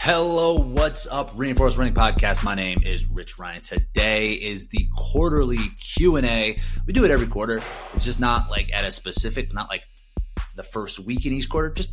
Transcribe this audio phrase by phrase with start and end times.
[0.00, 2.44] Hello, what's up, Reinforced Running Podcast?
[2.44, 3.60] My name is Rich Ryan.
[3.60, 6.56] Today is the quarterly Q and A.
[6.86, 7.60] We do it every quarter.
[7.94, 9.82] It's just not like at a specific, not like
[10.54, 11.70] the first week in each quarter.
[11.70, 11.90] Just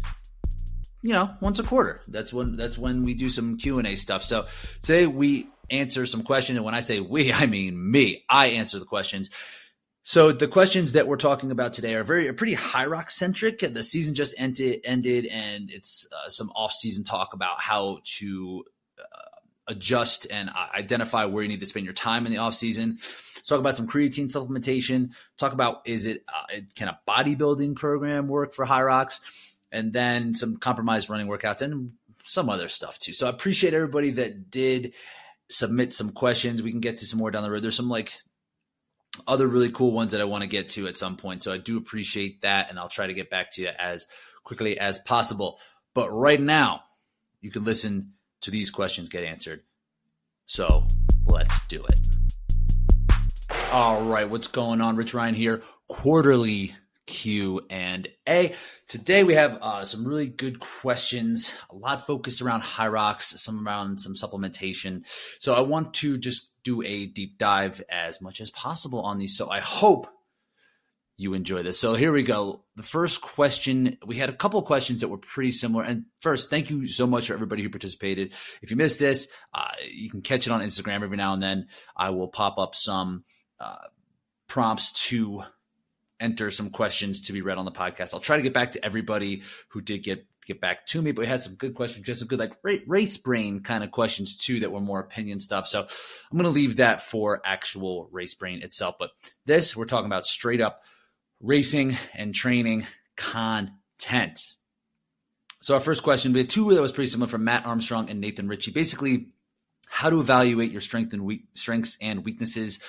[1.01, 2.03] you know, once a quarter.
[2.07, 4.23] That's when that's when we do some Q and A stuff.
[4.23, 4.45] So
[4.83, 8.23] today we answer some questions, and when I say we, I mean me.
[8.29, 9.31] I answer the questions.
[10.07, 13.61] So the questions that we're talking about today are very are pretty Hyrox centric.
[13.61, 18.63] The season just ended, ended, and it's uh, some off season talk about how to
[18.99, 22.53] uh, adjust and uh, identify where you need to spend your time in the off
[22.53, 22.99] season.
[23.47, 25.09] Talk about some creatine supplementation.
[25.39, 29.21] Talk about is it uh, can a bodybuilding program work for Hyrox,
[29.71, 31.93] and then some compromised running workouts and
[32.25, 33.13] some other stuff too.
[33.13, 34.93] So I appreciate everybody that did
[35.49, 36.61] submit some questions.
[36.61, 37.63] We can get to some more down the road.
[37.63, 38.13] There's some like
[39.27, 41.43] other really cool ones that I want to get to at some point.
[41.43, 44.05] So I do appreciate that, and I'll try to get back to you as
[44.43, 45.59] quickly as possible.
[45.93, 46.81] But right now,
[47.41, 49.61] you can listen to these questions get answered.
[50.45, 50.85] So
[51.25, 51.99] let's do it.
[53.71, 54.95] All right, what's going on?
[54.95, 58.55] Rich Ryan here, quarterly Q and A.
[58.87, 63.99] Today we have uh, some really good questions, a lot focused around Hyrox, some around
[63.99, 65.03] some supplementation.
[65.39, 69.37] So I want to just do a deep dive as much as possible on these.
[69.37, 70.07] So I hope
[71.17, 71.79] you enjoy this.
[71.79, 72.65] So here we go.
[72.75, 75.83] The first question, we had a couple questions that were pretty similar.
[75.83, 78.33] And first, thank you so much for everybody who participated.
[78.61, 81.67] If you missed this, uh, you can catch it on Instagram every now and then.
[81.95, 83.23] I will pop up some
[83.61, 83.77] uh,
[84.47, 85.43] prompts to
[86.19, 88.13] enter some questions to be read on the podcast.
[88.13, 91.21] I'll try to get back to everybody who did get get back to me, but
[91.21, 92.53] we had some good questions, just some good like
[92.87, 95.67] race brain kind of questions too that were more opinion stuff.
[95.67, 98.95] So I'm going to leave that for actual race brain itself.
[98.99, 99.11] But
[99.45, 100.81] this we're talking about straight up
[101.41, 102.85] racing and training
[103.15, 104.53] content.
[105.61, 108.21] So our first question, we had two that was pretty similar from Matt Armstrong and
[108.21, 108.71] Nathan Ritchie.
[108.71, 109.29] Basically,
[109.87, 112.79] how to evaluate your strength and strengths and weaknesses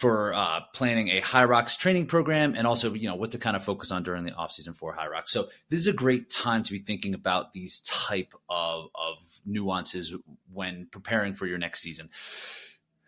[0.00, 3.62] for uh, planning a Hyrox training program and also you know what to kind of
[3.62, 5.30] focus on during the off season for Rocks.
[5.30, 10.14] So this is a great time to be thinking about these type of, of nuances
[10.54, 12.08] when preparing for your next season.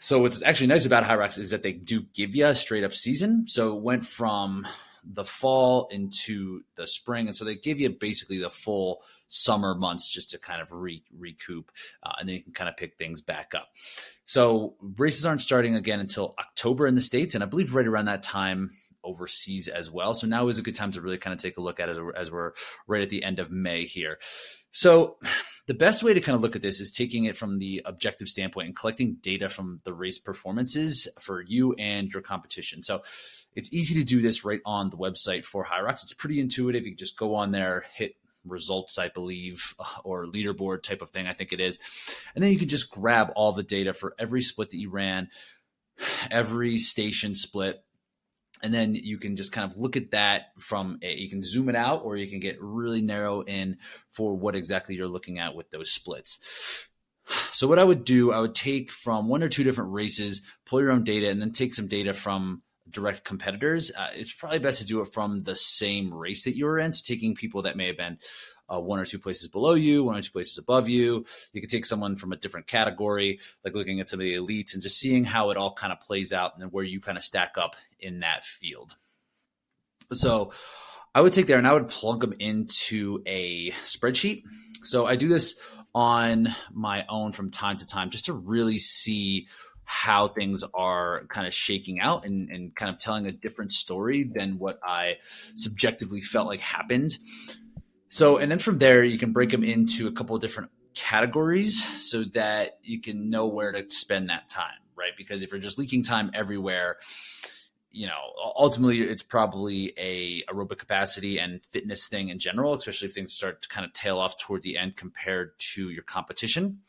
[0.00, 2.84] So what's actually nice about High Rocks is that they do give you a straight
[2.84, 3.46] up season.
[3.48, 4.66] So it went from
[5.04, 10.10] the fall into the spring, and so they give you basically the full summer months
[10.10, 11.70] just to kind of re- recoup,
[12.02, 13.68] uh, and then you can kind of pick things back up.
[14.26, 18.06] So races aren't starting again until October in the states, and I believe right around
[18.06, 18.70] that time
[19.04, 20.14] overseas as well.
[20.14, 21.96] So now is a good time to really kind of take a look at it
[21.96, 22.52] as, as we're
[22.86, 24.18] right at the end of May here.
[24.70, 25.18] So
[25.66, 28.28] the best way to kind of look at this is taking it from the objective
[28.28, 32.82] standpoint and collecting data from the race performances for you and your competition.
[32.82, 33.02] So
[33.54, 36.02] it's easy to do this right on the website for Hyrox.
[36.02, 36.84] It's pretty intuitive.
[36.84, 39.74] You can just go on there, hit results, I believe,
[40.04, 41.26] or leaderboard type of thing.
[41.26, 41.78] I think it is.
[42.34, 45.28] And then you can just grab all the data for every split that you ran,
[46.30, 47.82] every station split.
[48.64, 51.68] And then you can just kind of look at that from a, you can zoom
[51.68, 53.78] it out or you can get really narrow in
[54.12, 56.88] for what exactly you're looking at with those splits.
[57.52, 60.80] So what I would do, I would take from one or two different races, pull
[60.80, 64.80] your own data, and then take some data from direct competitors, uh, it's probably best
[64.80, 66.92] to do it from the same race that you were in.
[66.92, 68.18] So taking people that may have been
[68.72, 71.24] uh, one or two places below you, one or two places above you.
[71.52, 74.74] You could take someone from a different category, like looking at some of the elites
[74.74, 77.24] and just seeing how it all kind of plays out and where you kind of
[77.24, 78.96] stack up in that field.
[80.12, 80.52] So
[81.14, 84.44] I would take there and I would plug them into a spreadsheet.
[84.82, 85.58] So I do this
[85.94, 89.46] on my own from time to time just to really see
[89.84, 94.24] how things are kind of shaking out and, and kind of telling a different story
[94.24, 95.16] than what I
[95.54, 97.18] subjectively felt like happened.
[98.08, 101.82] So, and then from there, you can break them into a couple of different categories
[102.10, 105.12] so that you can know where to spend that time, right?
[105.16, 106.98] Because if you're just leaking time everywhere,
[107.90, 113.14] you know, ultimately it's probably a aerobic capacity and fitness thing in general, especially if
[113.14, 116.80] things start to kind of tail off toward the end compared to your competition.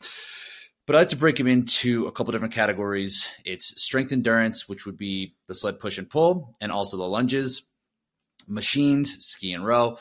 [0.85, 3.27] But I like to break them into a couple different categories.
[3.45, 7.69] It's strength endurance, which would be the sled push and pull, and also the lunges,
[8.47, 9.97] machined, ski and row,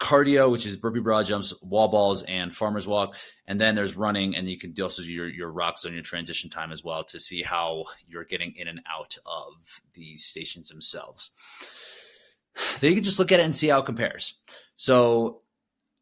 [0.00, 3.16] cardio, which is burpee broad jumps, wall balls, and farmer's walk.
[3.46, 6.48] And then there's running, and you can also do your, your rocks on your transition
[6.48, 11.30] time as well to see how you're getting in and out of the stations themselves.
[12.80, 14.34] Then you can just look at it and see how it compares.
[14.76, 15.42] So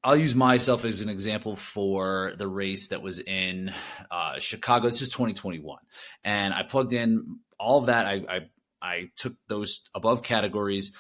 [0.04, 3.72] I'll use myself as an example for the race that was in
[4.10, 4.90] uh, Chicago.
[4.90, 5.78] This is 2021,
[6.22, 8.04] and I plugged in all of that.
[8.04, 8.40] I, I
[8.82, 10.92] I took those above categories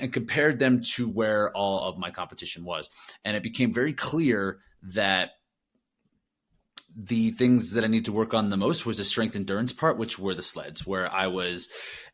[0.00, 2.88] and compared them to where all of my competition was,
[3.22, 4.60] and it became very clear
[4.94, 5.32] that
[6.98, 9.98] the things that I need to work on the most was the strength endurance part,
[9.98, 11.68] which were the sleds, where I was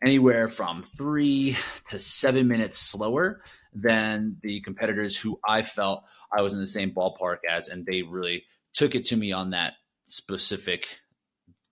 [0.05, 3.41] anywhere from three to seven minutes slower
[3.73, 6.05] than the competitors who I felt
[6.37, 9.51] I was in the same ballpark as, and they really took it to me on
[9.51, 9.75] that
[10.07, 11.01] specific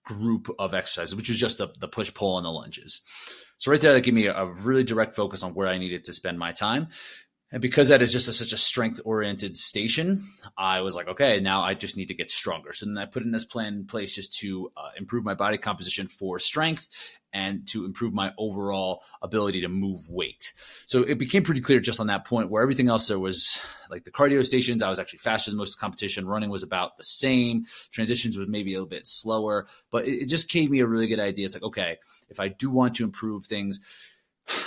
[0.03, 3.01] group of exercises, which was just the, the push pull and the lunges.
[3.57, 6.03] So right there, that gave me a, a really direct focus on where I needed
[6.05, 6.87] to spend my time.
[7.51, 10.23] And because that is just a, such a strength oriented station,
[10.57, 12.71] I was like, okay, now I just need to get stronger.
[12.71, 15.57] So then I put in this plan in place just to uh, improve my body
[15.57, 20.53] composition for strength and to improve my overall ability to move weight.
[20.85, 23.59] So it became pretty clear just on that point where everything else there was
[23.89, 26.27] like the cardio stations, I was actually faster than most of the competition.
[26.27, 27.65] Running was about the same.
[27.91, 31.07] Transitions was maybe a little bit slower, but it, it just gave me a really
[31.07, 31.45] good idea.
[31.45, 31.97] It's like, okay,
[32.29, 33.79] if I do want to improve things,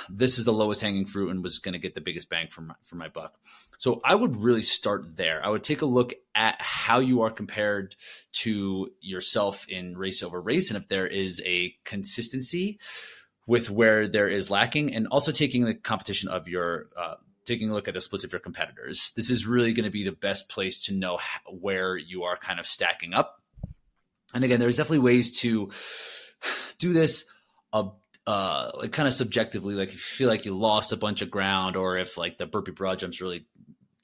[0.09, 2.63] this is the lowest hanging fruit and was going to get the biggest bang for
[2.63, 3.35] my, for my buck.
[3.79, 5.45] So I would really start there.
[5.45, 7.97] I would take a look at how you are compared
[8.33, 12.79] to yourself in race over race and if there is a consistency
[13.47, 17.75] with where there is lacking and also taking the competition of your uh, taking a
[17.75, 19.13] look at the splits of your competitors.
[19.17, 22.59] This is really going to be the best place to know where you are kind
[22.59, 23.43] of stacking up.
[24.33, 25.71] And again, there's definitely ways to
[26.79, 27.25] do this
[27.73, 27.89] a
[28.27, 31.31] uh like kind of subjectively like if you feel like you lost a bunch of
[31.31, 33.47] ground or if like the burpee broad jumps really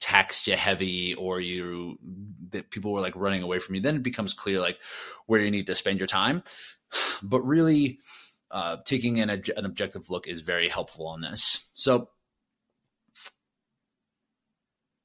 [0.00, 1.98] taxed you heavy or you
[2.50, 4.78] that people were like running away from you then it becomes clear like
[5.26, 6.42] where you need to spend your time.
[7.22, 7.98] But really
[8.50, 11.70] uh, taking an, an objective look is very helpful on this.
[11.74, 12.08] So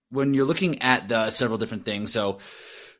[0.09, 2.39] when you're looking at the several different things so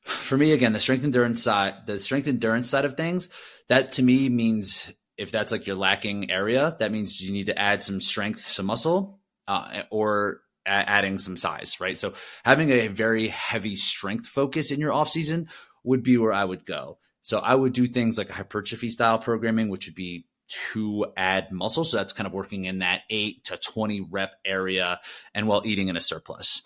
[0.04, 3.30] for me again the strength endurance side the strength endurance side of things
[3.70, 7.58] that to me means if that's like your lacking area, that means you need to
[7.58, 11.98] add some strength, some muscle, uh, or a- adding some size, right?
[11.98, 12.14] So
[12.44, 15.50] having a very heavy strength focus in your off season
[15.84, 16.98] would be where I would go.
[17.22, 20.26] So I would do things like hypertrophy style programming, which would be
[20.74, 21.84] to add muscle.
[21.84, 25.00] So that's kind of working in that eight to 20 rep area
[25.34, 26.62] and while eating in a surplus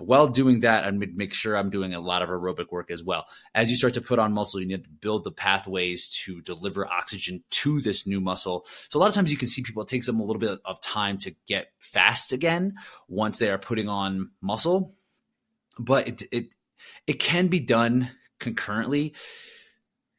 [0.00, 3.26] while doing that, I make sure I'm doing a lot of aerobic work as well.
[3.54, 6.86] As you start to put on muscle, you need to build the pathways to deliver
[6.86, 8.66] oxygen to this new muscle.
[8.88, 10.58] So a lot of times you can see people, it takes them a little bit
[10.64, 12.74] of time to get fast again
[13.08, 14.94] once they are putting on muscle,
[15.78, 16.44] but it, it,
[17.06, 19.14] it can be done concurrently.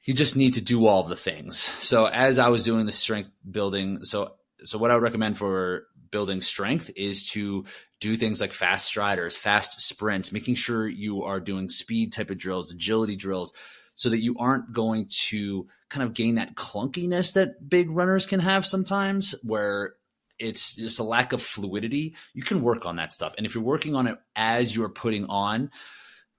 [0.04, 1.58] You just need to do all of the things.
[1.80, 4.34] So as I was doing the strength building, so
[4.64, 7.66] so what I would recommend for building strength is to
[8.00, 12.38] do things like fast striders, fast sprints, making sure you are doing speed type of
[12.38, 13.54] drills, agility drills,
[13.96, 18.40] so that you aren't going to kind of gain that clunkiness that big runners can
[18.40, 19.96] have sometimes, where
[20.40, 22.16] it's just a lack of fluidity.
[22.34, 23.34] You can work on that stuff.
[23.38, 25.72] And if you're working on it as you're putting on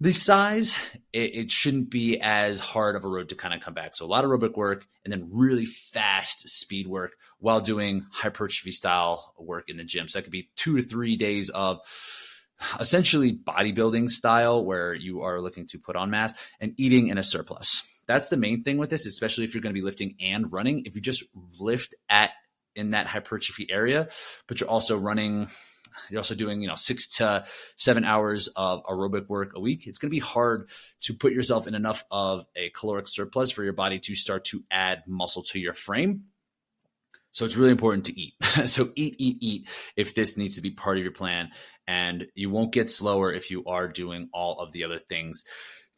[0.00, 0.78] the size,
[1.12, 3.94] it, it, shouldn't be as hard of a road to kind of come back.
[3.94, 8.70] So a lot of aerobic work and then really fast speed work while doing hypertrophy
[8.70, 10.08] style work in the gym.
[10.08, 11.80] So that could be two to three days of
[12.78, 17.22] essentially bodybuilding style where you are looking to put on mass and eating in a
[17.22, 17.82] surplus.
[18.06, 20.84] That's the main thing with this, especially if you're going to be lifting and running.
[20.86, 21.24] If you just
[21.58, 22.30] lift at
[22.74, 24.08] in that hypertrophy area,
[24.46, 25.48] but you're also running
[26.08, 27.44] you're also doing, you know, six to
[27.76, 29.86] seven hours of aerobic work a week.
[29.86, 30.70] It's going to be hard
[31.02, 34.64] to put yourself in enough of a caloric surplus for your body to start to
[34.70, 36.24] add muscle to your frame.
[37.32, 38.34] So it's really important to eat.
[38.66, 41.50] so eat, eat, eat if this needs to be part of your plan.
[41.86, 45.44] And you won't get slower if you are doing all of the other things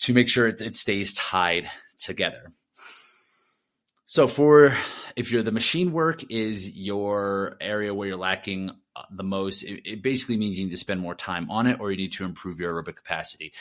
[0.01, 2.53] to make sure it, it stays tied together.
[4.13, 4.77] So for
[5.17, 9.91] if you're the machine work is your area where you're lacking uh, the most, it,
[9.91, 12.27] it, basically means you need to spend more time on it or you need to
[12.27, 13.55] improve your aerobic capacity.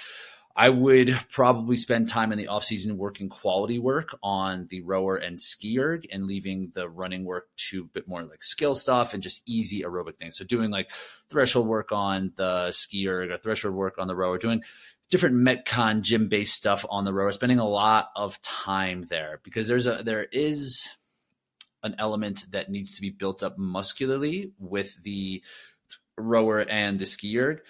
[0.53, 5.15] I would probably spend time in the off season working quality work on the rower
[5.15, 9.13] and ski erg and leaving the running work to a bit more like skill stuff
[9.13, 10.36] and just easy aerobic things.
[10.36, 10.91] So doing like
[11.29, 14.63] threshold work on the ski erg or threshold work on the rower, doing
[15.12, 19.68] different metcon gym based stuff on the rower spending a lot of time there because
[19.68, 20.88] there's a there is
[21.84, 25.44] an element that needs to be built up muscularly with the
[26.18, 27.62] rower and the ski erg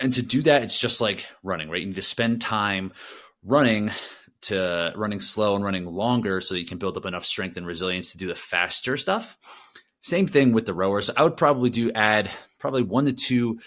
[0.00, 1.80] and to do that it's just like running right?
[1.82, 2.92] You need to spend time
[3.44, 3.90] running
[4.42, 8.12] to running slow and running longer so you can build up enough strength and resilience
[8.12, 9.36] to do the faster stuff.
[10.00, 13.58] Same thing with the rower so i would probably do add probably one to two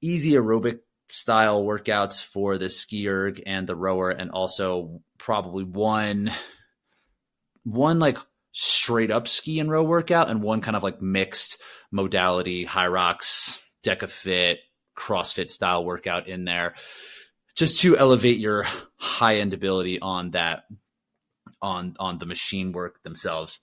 [0.00, 6.32] easy aerobic style workouts for the ski erg and the rower, and also probably one
[7.64, 8.18] one like
[8.52, 11.60] straight up ski and row workout and one kind of like mixed
[11.90, 14.58] modality, Hyrox, DecaFit,
[14.96, 16.74] CrossFit style workout in there
[17.56, 20.64] just to elevate your high end ability on that
[21.60, 23.58] on on the machine work themselves.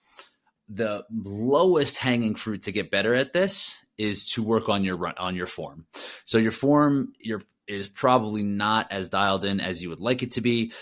[0.69, 5.13] The lowest hanging fruit to get better at this is to work on your run
[5.17, 5.85] on your form.
[6.25, 10.33] So your form your is probably not as dialed in as you would like it
[10.33, 10.73] to be.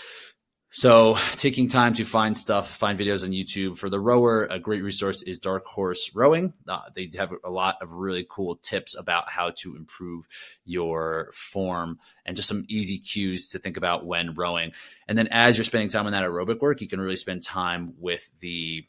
[0.74, 4.82] So, taking time to find stuff, find videos on YouTube for the rower, a great
[4.82, 6.54] resource is Dark Horse Rowing.
[6.66, 10.26] Uh, they have a lot of really cool tips about how to improve
[10.64, 14.72] your form and just some easy cues to think about when rowing.
[15.06, 17.92] And then, as you're spending time on that aerobic work, you can really spend time
[17.98, 18.86] with the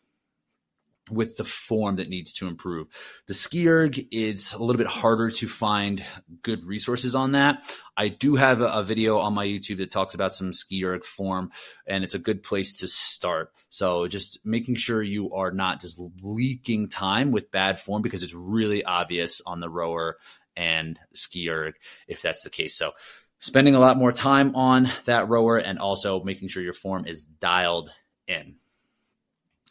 [1.09, 2.87] with the form that needs to improve.
[3.27, 6.03] The ski erg is a little bit harder to find
[6.41, 7.63] good resources on that.
[7.97, 11.03] I do have a, a, video on my YouTube that talks about some ski erg
[11.03, 11.51] form,
[11.85, 13.51] and it's a good place to start.
[13.69, 18.33] So just making sure you are not just leaking time with bad form because it's
[18.33, 20.17] really obvious on the rower
[20.55, 21.75] and ski erg
[22.07, 22.75] if that's the case.
[22.75, 22.93] So
[23.39, 27.25] spending a lot more time on that rower and also making sure your form is
[27.25, 27.93] dialed
[28.27, 28.55] in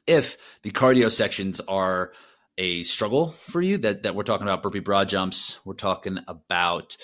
[0.07, 2.13] if the cardio sections are
[2.59, 6.97] a struggle for you, that, that we're talking about burpee broad jumps, we're talking about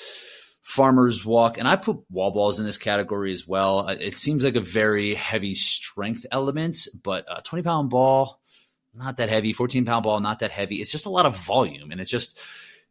[0.62, 3.88] farmer's walk, and I put wall balls in this category as well.
[3.88, 8.40] Uh, it seems like a very heavy strength element, but a 20 pound ball,
[8.94, 10.76] not that heavy, 14 pound ball, not that heavy.
[10.76, 12.38] It's just a lot of volume, and it's just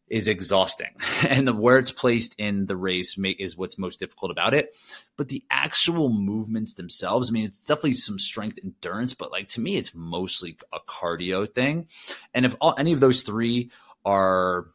[0.07, 0.91] is exhausting.
[1.27, 4.75] And the, where it's placed in the race may, is what's most difficult about it.
[5.17, 9.61] But the actual movements themselves i mean it's definitely some strength endurance but like to
[9.61, 11.87] me it's mostly a cardio thing.
[12.33, 13.71] And if all, any of those three
[14.05, 14.67] are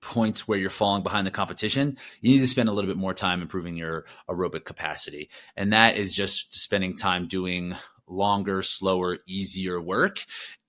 [0.00, 3.14] points where you're falling behind the competition, you need to spend a little bit more
[3.14, 5.28] time improving your aerobic capacity.
[5.56, 7.74] And that is just spending time doing
[8.06, 10.24] longer, slower, easier work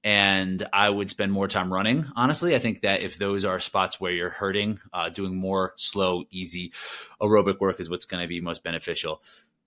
[0.06, 2.06] and I would spend more time running.
[2.16, 6.26] Honestly, I think that if those are spots where you're hurting, uh, doing more slow,
[6.30, 6.74] easy
[7.20, 9.24] aerobic work is what's going to be most beneficial.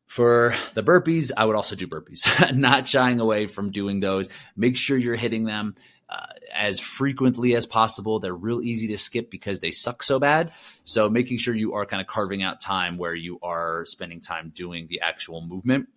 [0.06, 4.28] For the burpees, I would also do burpees, not shying away from doing those.
[4.56, 5.74] Make sure you're hitting them
[6.08, 8.20] uh, as frequently as possible.
[8.20, 10.52] They're real easy to skip because they suck so bad.
[10.84, 14.52] So making sure you are kind of carving out time where you are spending time
[14.54, 15.88] doing the actual movement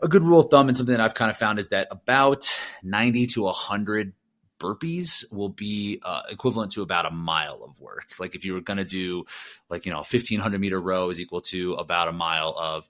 [0.00, 2.48] a good rule of thumb and something that I've kind of found is that about
[2.82, 4.12] 90 to 100
[4.58, 8.12] burpees will be uh, equivalent to about a mile of work.
[8.18, 9.24] Like if you were going to do
[9.68, 12.88] like, you know, 1500 meter row is equal to about a mile of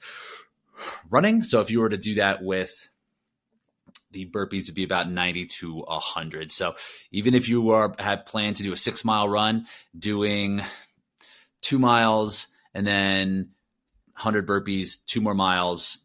[1.10, 1.42] running.
[1.42, 2.88] So if you were to do that with
[4.10, 6.50] the burpees would be about 90 to 100.
[6.50, 6.76] So
[7.10, 9.66] even if you are had planned to do a six mile run,
[9.98, 10.62] doing
[11.60, 13.50] two miles and then
[14.14, 15.98] 100 burpees, two more miles,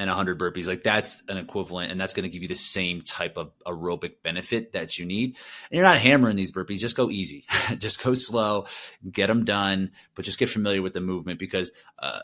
[0.00, 3.02] and 100 burpees like that's an equivalent and that's going to give you the same
[3.02, 5.36] type of aerobic benefit that you need.
[5.70, 7.44] And you're not hammering these burpees just go easy.
[7.78, 8.66] Just go slow
[9.10, 12.20] get them done but just get familiar with the movement because uh,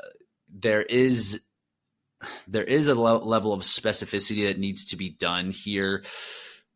[0.49, 1.40] there is
[2.49, 6.02] there is a level of specificity that needs to be done here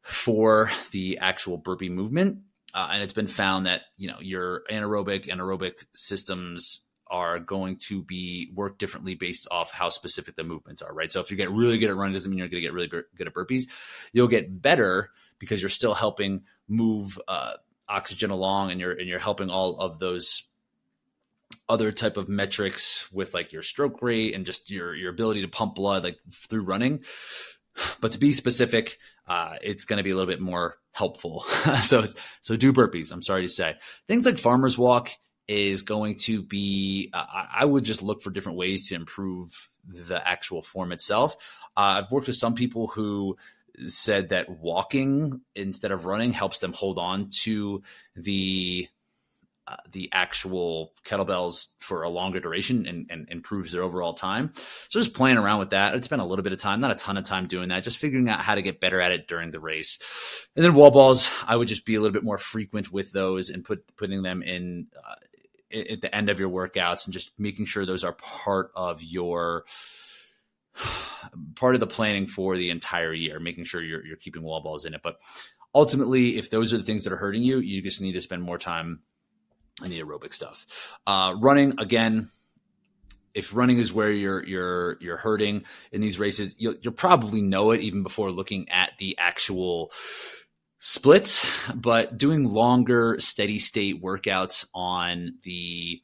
[0.03, 2.39] for the actual burpee movement
[2.75, 7.77] uh, and it's been found that you know your anaerobic and aerobic systems are going
[7.77, 11.13] to be work differently based off how specific the movements are, right?
[11.13, 12.89] So if you get really good at running, doesn't mean you're going to get really
[12.89, 13.65] good at burpees.
[14.13, 17.55] You'll get better because you're still helping move uh,
[17.89, 20.45] oxygen along, and you're and you're helping all of those
[21.69, 25.49] other type of metrics with like your stroke rate and just your your ability to
[25.49, 27.03] pump blood like through running.
[28.01, 31.41] But to be specific, uh, it's going to be a little bit more helpful.
[31.83, 32.05] so
[32.43, 33.13] so do burpees.
[33.13, 33.75] I'm sorry to say
[34.07, 35.11] things like farmers walk
[35.51, 40.27] is going to be uh, I would just look for different ways to improve the
[40.27, 41.59] actual form itself.
[41.77, 43.37] Uh, I've worked with some people who
[43.89, 47.83] said that walking instead of running helps them hold on to
[48.15, 48.87] the
[49.67, 54.51] uh, the actual kettlebells for a longer duration and, and, improves their overall time.
[54.89, 55.95] So just playing around with that.
[55.95, 57.99] I'd spend a little bit of time, not a ton of time doing that, just
[57.99, 60.49] figuring out how to get better at it during the race.
[60.57, 63.49] And then wall balls, I would just be a little bit more frequent with those
[63.51, 65.15] and put putting them in uh,
[65.73, 69.65] at the end of your workouts and just making sure those are part of your
[71.55, 74.85] part of the planning for the entire year, making sure you're, you're keeping wall balls
[74.85, 75.01] in it.
[75.03, 75.21] But
[75.75, 78.43] ultimately, if those are the things that are hurting you, you just need to spend
[78.43, 79.01] more time
[79.85, 80.99] in the aerobic stuff.
[81.07, 82.31] Uh, running again,
[83.35, 87.71] if running is where you're you're you're hurting in these races, you'll, you'll probably know
[87.71, 89.93] it even before looking at the actual
[90.81, 96.03] splits, but doing longer steady state workouts on the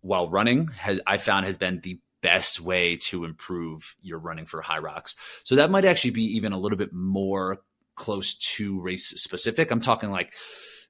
[0.00, 4.62] while running has I found has been the best way to improve your running for
[4.62, 5.14] Hyrox.
[5.44, 7.58] So that might actually be even a little bit more
[7.96, 9.70] close to race specific.
[9.70, 10.34] I'm talking like,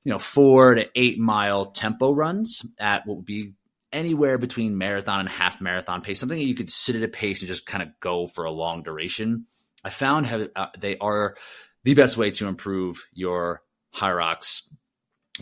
[0.02, 3.54] you know, four to eight mile tempo runs at what would be
[3.92, 7.42] anywhere between marathon and half marathon pace, something that you could sit at a pace
[7.42, 9.46] and just kind of go for a long duration.
[9.84, 11.37] I found have, uh, they are
[11.84, 13.62] the best way to improve your
[13.94, 14.62] Hyrox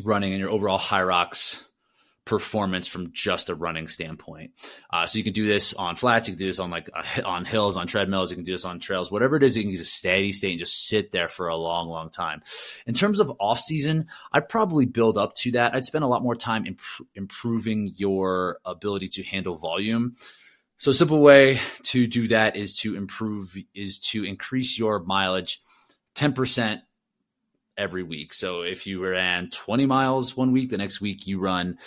[0.02, 1.62] running and your overall Hyrox
[2.24, 4.52] performance from just a running standpoint.
[4.90, 7.22] Uh, so you can do this on flats, you can do this on like uh,
[7.24, 9.56] on hills, on treadmills, you can do this on trails, whatever it is.
[9.56, 12.42] You can use a steady state and just sit there for a long, long time.
[12.86, 15.74] In terms of off season, I'd probably build up to that.
[15.74, 16.80] I'd spend a lot more time imp-
[17.14, 20.14] improving your ability to handle volume.
[20.78, 25.60] So a simple way to do that is to improve is to increase your mileage
[26.22, 26.80] 10%
[27.76, 28.32] every week.
[28.32, 31.78] So if you ran 20 miles one week, the next week you run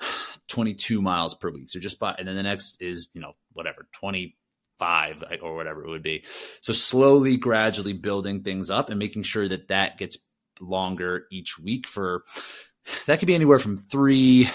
[0.48, 1.68] 22 miles per week.
[1.68, 5.90] So just by, and then the next is, you know, whatever, 25 or whatever it
[5.90, 6.24] would be.
[6.62, 10.16] So slowly, gradually building things up and making sure that that gets
[10.60, 12.24] longer each week for,
[13.06, 14.48] that could be anywhere from three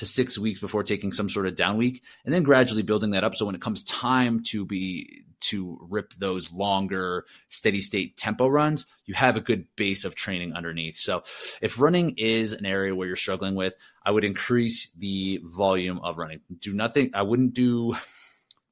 [0.00, 3.22] to six weeks before taking some sort of down week and then gradually building that
[3.22, 3.34] up.
[3.34, 8.86] So when it comes time to be to rip those longer steady state tempo runs
[9.04, 10.96] you have a good base of training underneath.
[10.96, 11.22] So
[11.60, 13.74] if running is an area where you're struggling with
[14.06, 16.40] i would increase the volume of running.
[16.58, 17.94] Do nothing i wouldn't do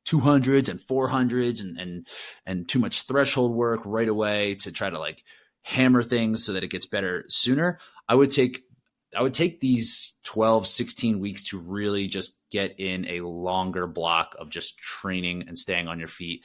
[0.07, 2.07] 200s and 400s and and
[2.47, 5.23] and too much threshold work right away to try to like
[5.63, 7.79] hammer things so that it gets better sooner.
[8.09, 8.63] I would take
[9.17, 14.35] I would take these 12, 16 weeks to really just get in a longer block
[14.39, 16.45] of just training and staying on your feet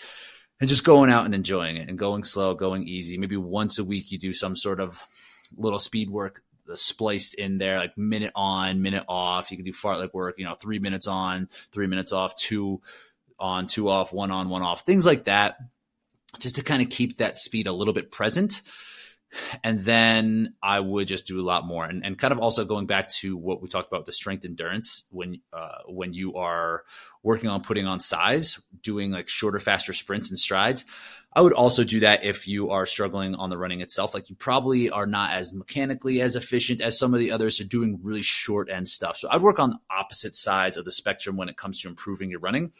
[0.59, 3.17] and just going out and enjoying it and going slow, going easy.
[3.17, 5.01] Maybe once a week you do some sort of
[5.57, 6.41] little speed work
[6.73, 9.51] spliced in there, like minute on, minute off.
[9.51, 12.81] You can do fartlek work, you know, three minutes on, three minutes off, two
[13.37, 15.57] on, two off, one on, one off, things like that,
[16.39, 18.61] just to kind of keep that speed a little bit present
[19.63, 21.85] and then I would just do a lot more.
[21.85, 25.03] And, and kind of also going back to what we talked about the strength endurance
[25.11, 26.83] when uh, when you are
[27.21, 30.85] working on putting on size, doing like shorter, faster sprints and strides.
[31.35, 34.13] I would also do that if you are struggling on the running itself.
[34.13, 37.63] Like you probably are not as mechanically as efficient as some of the others, so
[37.63, 39.17] doing really short end stuff.
[39.17, 42.39] So I'd work on opposite sides of the spectrum when it comes to improving your
[42.39, 42.71] running,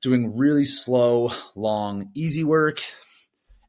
[0.00, 2.82] doing really slow, long, easy work,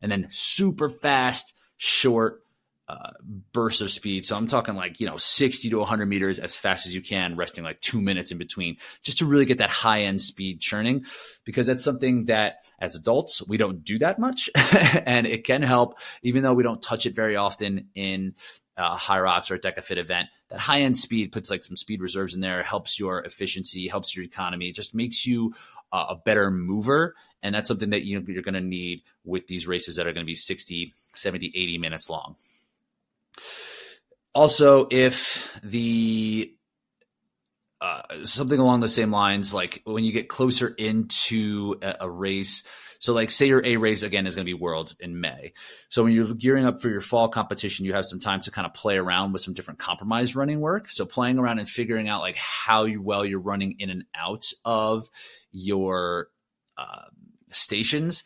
[0.02, 2.46] and then super fast short
[2.88, 3.12] uh,
[3.52, 4.26] bursts of speed.
[4.26, 7.36] So I'm talking like, you know, 60 to 100 meters as fast as you can,
[7.36, 11.06] resting like two minutes in between, just to really get that high end speed churning,
[11.44, 14.50] because that's something that as adults, we don't do that much.
[15.06, 18.34] and it can help, even though we don't touch it very often in
[18.78, 20.30] uh, rocks or a DecaFit event.
[20.50, 24.16] That high end speed puts like some speed reserves in there, helps your efficiency, helps
[24.16, 25.54] your economy, it just makes you
[25.94, 27.16] uh, a better mover.
[27.42, 30.26] And that's something that you, you're going to need with these races that are going
[30.26, 32.36] to be 60, 70, 80 minutes long.
[34.34, 36.52] Also, if the
[37.80, 42.64] uh, something along the same lines, like when you get closer into a, a race,
[43.04, 45.52] so, like, say your A race again is going to be Worlds in May.
[45.90, 48.66] So, when you're gearing up for your fall competition, you have some time to kind
[48.66, 50.90] of play around with some different compromise running work.
[50.90, 54.46] So, playing around and figuring out like how you, well you're running in and out
[54.64, 55.10] of
[55.54, 56.28] your
[56.78, 57.06] uh,
[57.52, 58.26] stations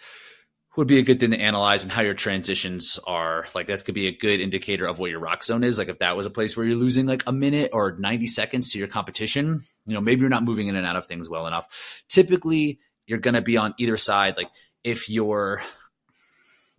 [0.76, 3.46] would be a good thing to analyze and how your transitions are.
[3.54, 5.78] Like that could be a good indicator of what your Roxzone is.
[5.78, 8.72] Like if that was a place where you're losing like a minute or 90 seconds
[8.72, 11.48] to your competition you know maybe you're not moving in and out of things well
[11.48, 12.04] enough.
[12.10, 14.36] Typically you're going to be on either side.
[14.38, 14.50] Like
[14.84, 15.62] if you're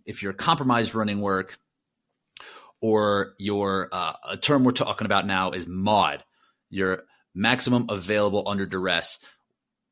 [0.05, 1.57] if you're compromised running work
[2.81, 6.23] or your uh, a term we're talking about now is mod
[6.69, 9.19] your maximum available under duress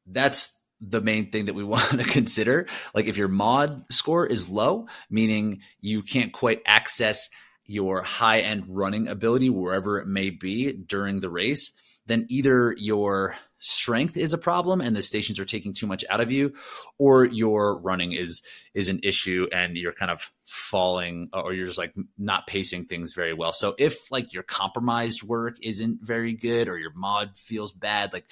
[0.08, 2.67] that's the main thing that we want to consider.
[2.93, 7.30] Like if your mod score is low meaning you can't quite access
[7.65, 11.74] your high end running ability wherever it may be during the race
[12.08, 16.22] then either your strength is a problem and the stations are taking too much out
[16.22, 16.54] of you
[16.98, 18.41] or your running is
[18.74, 23.13] is an issue and you're kind of falling or you're just like not pacing things
[23.13, 23.52] very well.
[23.52, 28.26] So if like your compromised work isn't very good or your mod feels bad like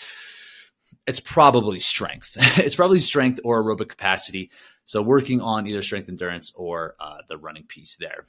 [1.07, 4.49] it's probably strength it's probably strength or aerobic capacity
[4.85, 8.25] so working on either strength endurance or uh, the running piece there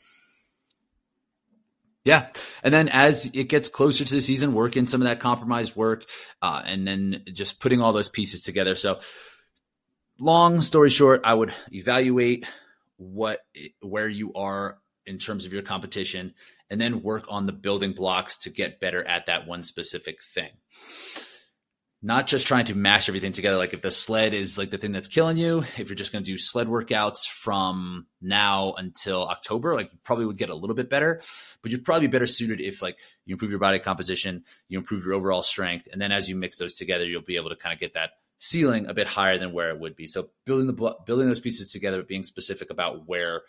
[2.07, 2.29] yeah.
[2.63, 5.75] And then as it gets closer to the season, work in some of that compromised
[5.75, 6.05] work
[6.41, 8.77] uh, and then just putting all those pieces together.
[8.77, 9.01] So,
[10.17, 12.47] long story short, I would evaluate
[12.97, 13.41] what
[13.83, 16.35] where you are in terms of your competition
[16.71, 20.51] and then work on the building blocks to get better at that one specific thing.
[22.03, 23.57] Not just trying to mash everything together.
[23.57, 26.25] Like if the sled is like the thing that's killing you, if you're just going
[26.25, 30.77] to do sled workouts from now until October, like you probably would get a little
[30.77, 31.23] bit better,
[31.63, 35.05] but you'd probably be better suited if like you improve your body composition, you improve
[35.05, 37.73] your overall strength, and then as you mix those together, you'll be able to kind
[37.73, 40.07] of get that ceiling a bit higher than where it would be.
[40.07, 43.43] So building the building those pieces together, but being specific about where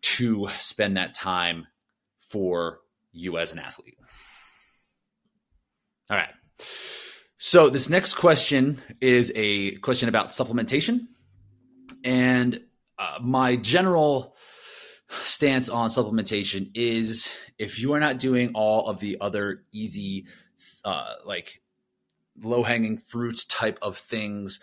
[0.00, 1.66] to spend that time
[2.20, 2.80] for
[3.12, 3.98] you as an athlete.
[6.10, 6.30] All right.
[7.38, 11.06] So this next question is a question about supplementation,
[12.04, 12.60] and
[12.98, 14.34] uh, my general
[15.08, 20.26] stance on supplementation is if you are not doing all of the other easy,
[20.84, 21.62] uh, like
[22.42, 24.58] low hanging fruits type of things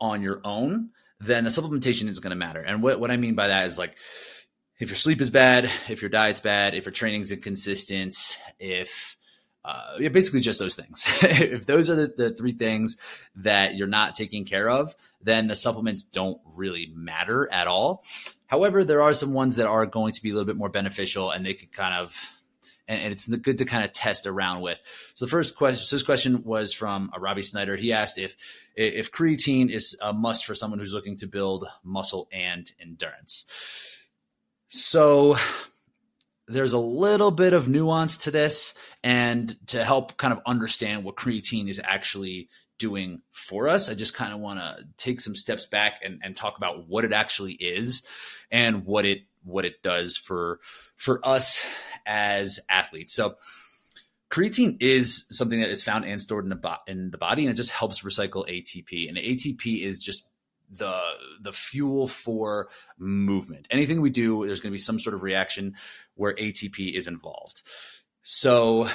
[0.00, 2.60] on your own, then the supplementation is going to matter.
[2.60, 3.96] And what, what I mean by that is like,
[4.78, 9.16] if your sleep is bad, if your diet's bad, if your training's inconsistent, if
[9.64, 11.04] uh, yeah, basically just those things.
[11.22, 12.96] if those are the, the three things
[13.36, 18.02] that you're not taking care of, then the supplements don't really matter at all.
[18.46, 21.30] However, there are some ones that are going to be a little bit more beneficial
[21.30, 22.16] and they could kind of,
[22.88, 24.78] and, and it's good to kind of test around with.
[25.14, 27.76] So the first question, so this question was from uh, Robbie Snyder.
[27.76, 28.36] He asked if,
[28.74, 33.44] if creatine is a must for someone who's looking to build muscle and endurance.
[34.70, 35.36] So
[36.50, 41.16] there's a little bit of nuance to this and to help kind of understand what
[41.16, 45.66] creatine is actually doing for us i just kind of want to take some steps
[45.66, 48.06] back and, and talk about what it actually is
[48.50, 50.60] and what it what it does for
[50.96, 51.64] for us
[52.06, 53.14] as athletes.
[53.14, 53.36] So
[54.30, 57.52] creatine is something that is found and stored in the, bo- in the body and
[57.52, 60.24] it just helps recycle atp and atp is just
[60.70, 61.00] the
[61.40, 63.66] the fuel for movement.
[63.70, 65.74] Anything we do, there's going to be some sort of reaction
[66.14, 67.62] where ATP is involved.
[68.22, 68.88] So,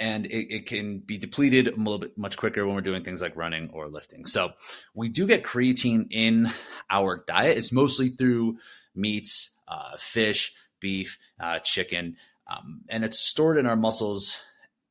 [0.00, 3.22] and it, it, can be depleted a little bit much quicker when we're doing things
[3.22, 4.24] like running or lifting.
[4.24, 4.52] So,
[4.94, 6.50] we do get creatine in
[6.90, 7.58] our diet.
[7.58, 8.58] It's mostly through
[8.94, 14.38] meats, uh, fish, beef, uh, chicken, um, and it's stored in our muscles.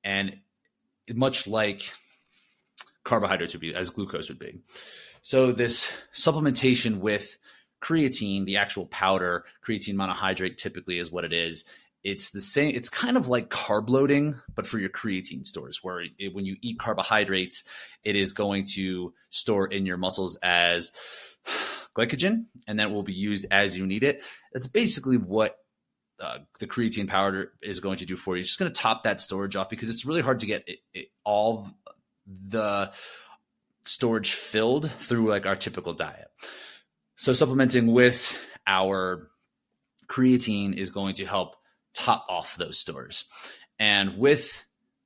[0.03, 0.37] And
[1.13, 1.91] much like
[3.03, 4.59] carbohydrates would be, as glucose would be.
[5.25, 7.39] So this supplementation with
[7.81, 11.65] creatine, the actual powder, creatine monohydrate typically is what it is.
[12.03, 12.75] It's the same.
[12.75, 16.57] It's kind of like carb loading, but for your creatine stores, where it, when you
[16.61, 17.63] eat carbohydrates,
[18.03, 20.91] it is going to store in your muscles as
[21.97, 24.23] glycogen, and that will be used as you need it.
[24.53, 25.57] That's basically what
[26.19, 28.41] uh, the creatine powder is going to do for you.
[28.41, 30.81] It's just going to top that storage off because it's really hard to get it,
[30.93, 31.67] it, all
[32.27, 32.91] the
[33.85, 36.27] storage filled through like our typical diet.
[37.15, 39.29] So supplementing with our
[40.07, 41.55] creatine is going to help
[41.93, 43.25] top off those stores.
[43.79, 44.63] And with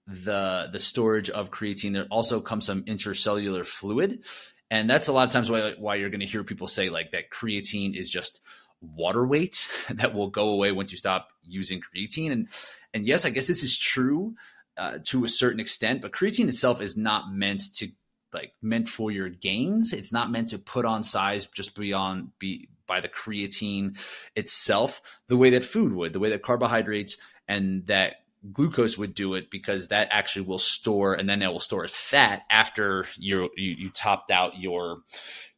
[0.07, 4.23] the the storage of creatine, there also comes some intracellular fluid.
[4.71, 7.11] And that's a lot of times why, why you're going to hear people say like
[7.11, 8.41] that creatine is just
[8.81, 12.31] water weight that will go away once you stop using creatine.
[12.31, 12.49] And
[12.93, 14.35] and yes, I guess this is true
[14.77, 17.89] uh, to a certain extent, but creatine itself is not meant to
[18.33, 19.93] like meant for your gains.
[19.93, 23.97] It's not meant to put on size just beyond be by the creatine
[24.35, 28.17] itself, the way that food would, the way that carbohydrates and that
[28.53, 31.95] glucose would do it because that actually will store and then it will store as
[31.95, 34.99] fat after you you topped out your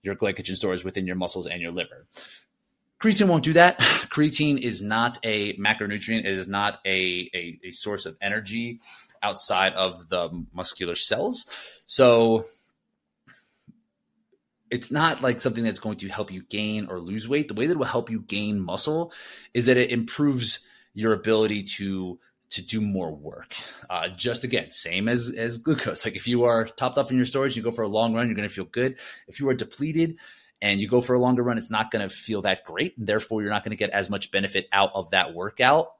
[0.02, 2.08] your glycogen stores within your muscles and your liver.
[3.00, 3.80] Creatine won't do that.
[4.10, 6.20] Creatine is not a macronutrient.
[6.20, 8.80] It is not a, a, a source of energy
[9.24, 11.46] outside of the muscular cells.
[11.86, 12.46] So
[14.72, 17.50] it's not like something that's going to help you gain or lose weight.
[17.50, 19.12] The way that will help you gain muscle
[19.54, 22.18] is that it improves your ability to
[22.52, 23.54] to do more work.
[23.90, 26.06] Uh, just again, same as as glucose.
[26.06, 28.14] Like if you are topped up in your storage, and you go for a long
[28.14, 28.98] run, you're going to feel good.
[29.28, 30.18] If you are depleted
[30.62, 32.98] and you go for a longer run, it's not going to feel that great.
[32.98, 35.94] And therefore, you're not going to get as much benefit out of that workout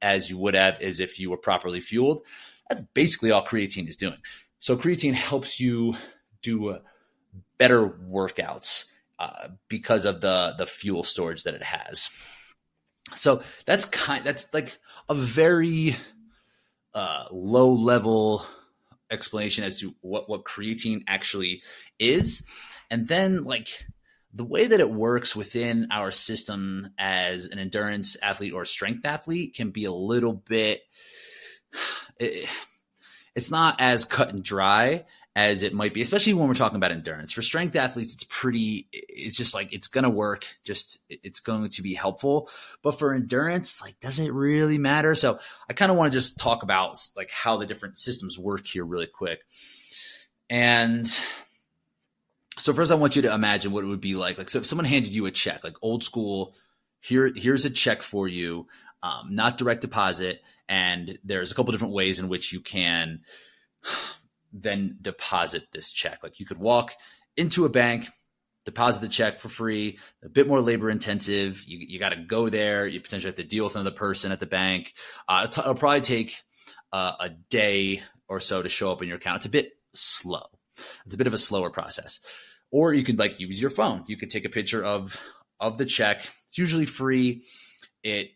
[0.00, 2.24] as you would have as if you were properly fueled.
[2.68, 4.18] That's basically all creatine is doing.
[4.60, 5.94] So creatine helps you
[6.42, 6.78] do
[7.62, 8.86] better workouts
[9.20, 12.10] uh, because of the the fuel storage that it has.
[13.14, 14.76] So that's kind that's like
[15.08, 15.94] a very
[16.92, 18.44] uh, low level
[19.12, 21.62] explanation as to what what creatine actually
[22.00, 22.44] is,
[22.90, 23.68] and then like
[24.34, 29.54] the way that it works within our system as an endurance athlete or strength athlete
[29.54, 30.82] can be a little bit.
[32.20, 32.48] It,
[33.34, 36.92] it's not as cut and dry as it might be, especially when we're talking about
[36.92, 37.32] endurance.
[37.32, 41.70] For strength athletes, it's pretty, it's just like, it's going to work, just it's going
[41.70, 42.50] to be helpful.
[42.82, 45.14] But for endurance, like, does it really matter?
[45.14, 45.38] So
[45.70, 48.84] I kind of want to just talk about like how the different systems work here
[48.84, 49.40] really quick.
[50.50, 51.08] And
[52.58, 54.36] so first I want you to imagine what it would be like.
[54.36, 56.54] Like so if someone handed you a check, like old school,
[57.00, 58.66] here here's a check for you,
[59.02, 63.20] um, not direct deposit, and there's a couple different ways in which you can
[64.52, 66.20] then deposit this check.
[66.22, 66.94] Like you could walk
[67.36, 68.08] into a bank,
[68.64, 71.62] deposit the check for free, a bit more labor intensive.
[71.66, 72.86] You, you got to go there.
[72.86, 74.94] You potentially have to deal with another person at the bank.
[75.28, 76.36] Uh, it'll, it'll, probably take
[76.92, 79.38] uh, a day or so to show up in your account.
[79.38, 80.44] It's a bit slow.
[81.04, 82.20] It's a bit of a slower process.
[82.70, 84.04] Or you could like use your phone.
[84.06, 85.20] You could take a picture of
[85.60, 86.26] of the check.
[86.48, 87.44] It's usually free.
[88.02, 88.30] It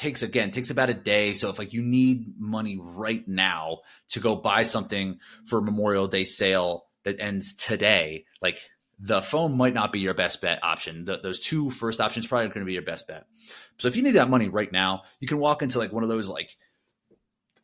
[0.00, 1.34] takes again takes about a day.
[1.34, 6.24] So if like you need money right now to go buy something for memorial day
[6.24, 8.58] sale that ends today like
[8.98, 11.04] the phone might not be your best bet option.
[11.04, 13.26] The, those two first options probably going to be your best bet.
[13.78, 16.08] So if you need that money right now you can walk into like one of
[16.08, 16.56] those like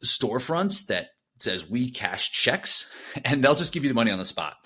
[0.05, 1.09] storefronts that
[1.41, 2.87] says we cash checks
[3.25, 4.57] and they'll just give you the money on the spot.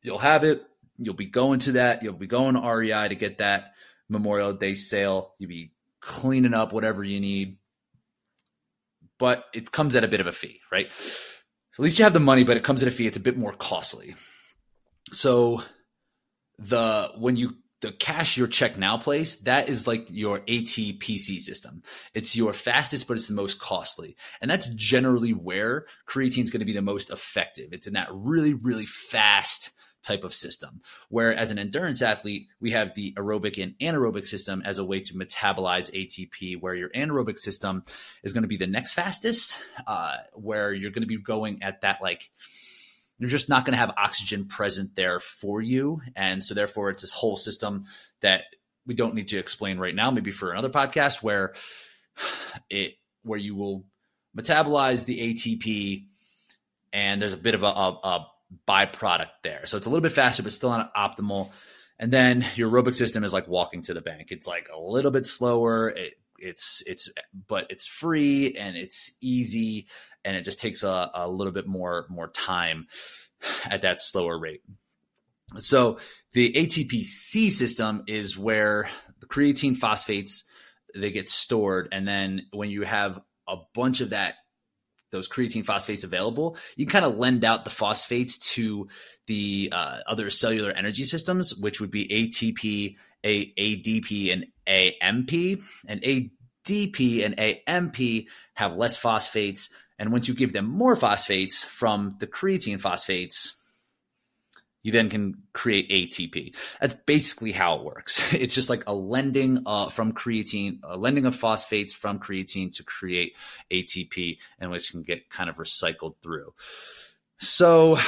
[0.00, 0.62] You'll have it.
[0.96, 2.04] You'll be going to that.
[2.04, 3.72] You'll be going to rei to get that
[4.08, 5.34] memorial day sale.
[5.40, 5.72] You'll be
[6.08, 7.58] cleaning up whatever you need.
[9.18, 10.86] But it comes at a bit of a fee, right?
[10.86, 13.06] At least you have the money, but it comes at a fee.
[13.06, 14.16] It's a bit more costly.
[15.12, 15.62] So
[16.58, 21.82] the when you the cash your check now place, that is like your ATPC system.
[22.12, 24.16] It's your fastest, but it's the most costly.
[24.40, 27.68] And that's generally where creatine is going to be the most effective.
[27.72, 29.70] It's in that really, really fast
[30.08, 30.80] type of system.
[31.08, 35.00] Where as an endurance athlete, we have the aerobic and anaerobic system as a way
[35.00, 37.84] to metabolize ATP, where your anaerobic system
[38.22, 41.82] is going to be the next fastest, uh, where you're going to be going at
[41.82, 42.30] that like
[43.18, 46.00] you're just not going to have oxygen present there for you.
[46.14, 47.84] And so therefore it's this whole system
[48.22, 48.44] that
[48.86, 51.54] we don't need to explain right now, maybe for another podcast where
[52.70, 53.84] it where you will
[54.36, 56.04] metabolize the ATP
[56.92, 58.26] and there's a bit of a, a, a
[58.66, 59.66] byproduct there.
[59.66, 61.50] So it's a little bit faster, but still not optimal.
[61.98, 64.28] And then your aerobic system is like walking to the bank.
[64.30, 65.88] It's like a little bit slower.
[65.88, 67.10] It, it's it's
[67.48, 69.88] but it's free and it's easy
[70.24, 72.86] and it just takes a, a little bit more more time
[73.64, 74.62] at that slower rate.
[75.56, 75.98] So
[76.32, 78.88] the ATPC system is where
[79.20, 80.44] the creatine phosphates
[80.94, 84.34] they get stored and then when you have a bunch of that
[85.10, 88.88] those creatine phosphates available, you can kind of lend out the phosphates to
[89.26, 95.62] the uh, other cellular energy systems, which would be ATP, A- ADP, and AMP.
[95.86, 99.70] And ADP and AMP have less phosphates.
[99.98, 103.57] And once you give them more phosphates from the creatine phosphates,
[104.82, 106.54] you then can create ATP.
[106.80, 108.20] That's basically how it works.
[108.38, 112.84] It's just like a lending uh, from creatine, a lending of phosphates from creatine to
[112.84, 113.36] create
[113.70, 116.54] ATP, and which can get kind of recycled through.
[117.38, 117.98] So,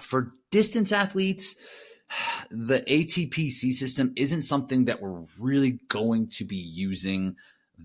[0.00, 1.56] for distance athletes,
[2.50, 7.36] the ATPC system isn't something that we're really going to be using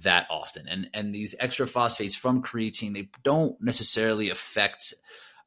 [0.02, 0.68] that often.
[0.68, 4.94] And and these extra phosphates from creatine, they don't necessarily affect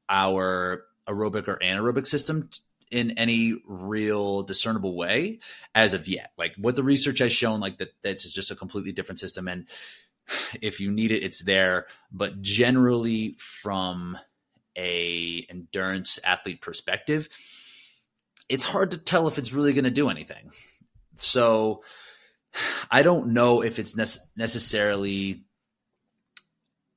[0.09, 2.51] our aerobic or anaerobic system
[2.91, 5.41] in any real discernible way
[5.75, 6.33] as of yet.
[6.39, 9.49] Like what the research has shown, like that that's just a completely different system.
[9.49, 9.67] And
[10.61, 11.87] if you need it, it's there.
[12.13, 14.19] But generally from
[14.77, 17.29] a endurance athlete perspective,
[18.49, 20.51] it's hard to tell if it's really going to do anything.
[21.17, 21.83] So
[22.91, 25.43] I don't know if it's ne- necessarily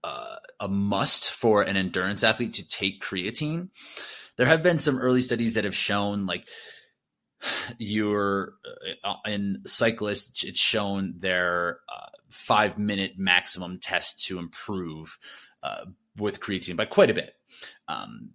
[0.04, 3.70] uh, a must for an endurance athlete to take creatine.
[4.38, 6.48] There have been some early studies that have shown like
[7.78, 8.54] you're
[9.04, 15.18] uh, in cyclists, it's shown their uh, five minute maximum test to improve
[15.64, 15.86] uh,
[16.18, 17.34] with creatine by quite a bit.
[17.88, 18.32] Um,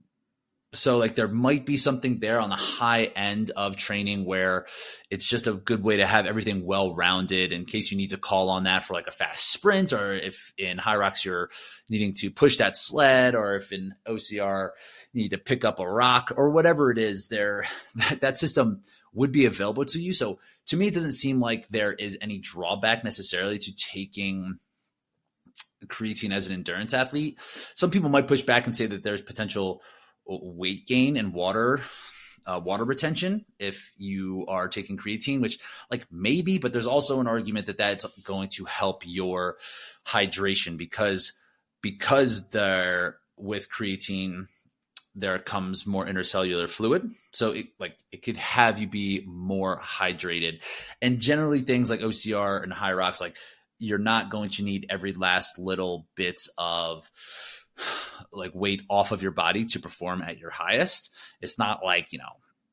[0.74, 4.66] so like there might be something there on the high end of training where
[5.10, 8.18] it's just a good way to have everything well rounded in case you need to
[8.18, 11.50] call on that for like a fast sprint or if in Hyrox you're
[11.88, 14.70] needing to push that sled or if in OCR
[15.12, 18.82] you need to pick up a rock or whatever it is there that, that system
[19.12, 20.12] would be available to you.
[20.12, 24.58] So to me it doesn't seem like there is any drawback necessarily to taking
[25.86, 27.38] creatine as an endurance athlete.
[27.74, 29.82] Some people might push back and say that there's potential
[30.26, 31.80] weight gain and water
[32.46, 35.58] uh, water retention if you are taking creatine, which
[35.90, 39.56] like maybe, but there's also an argument that that's going to help your
[40.06, 41.32] hydration because
[41.80, 44.46] because there with creatine
[45.16, 47.08] there comes more intercellular fluid.
[47.32, 50.62] So it like it could have you be more hydrated.
[51.00, 53.36] And generally things like ocr and Hyrox like
[53.78, 57.10] you're not going to need every last little bits of
[58.32, 61.12] like weight off of your body to perform at your highest.
[61.40, 62.24] It's not like, you know,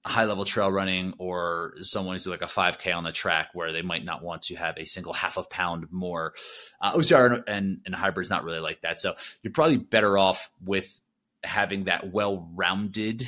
[0.04, 3.84] high level trail running or someone who's like a 5k on the track where they
[3.84, 6.34] might not want to have a single half of pound more.
[6.80, 9.00] Uh, ocr and, and hybrid is not really like that.
[9.00, 11.00] So you're probably better off with
[11.44, 13.28] having that well-rounded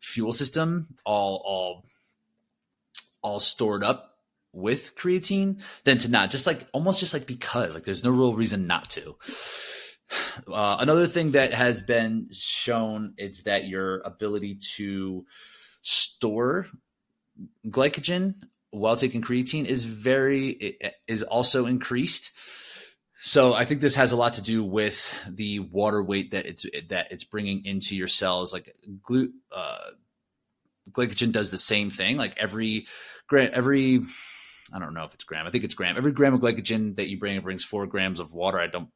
[0.00, 1.86] fuel system all all
[3.22, 4.16] all stored up
[4.52, 8.34] with creatine than to not just like almost just like because like there's no real
[8.34, 9.16] reason not to
[10.46, 15.26] uh, another thing that has been shown is that your ability to
[15.82, 16.66] store
[17.66, 18.34] glycogen
[18.70, 22.30] while taking creatine is very is also increased.
[23.20, 26.66] So I think this has a lot to do with the water weight that it's
[26.88, 28.52] that it's bringing into your cells.
[28.52, 29.90] Like glu- uh,
[30.92, 32.16] glycogen does the same thing.
[32.16, 32.86] Like every
[33.26, 34.02] gram, every
[34.72, 35.46] I don't know if it's gram.
[35.46, 35.96] I think it's gram.
[35.96, 38.58] Every gram of glycogen that you bring brings four grams of water.
[38.58, 38.88] I don't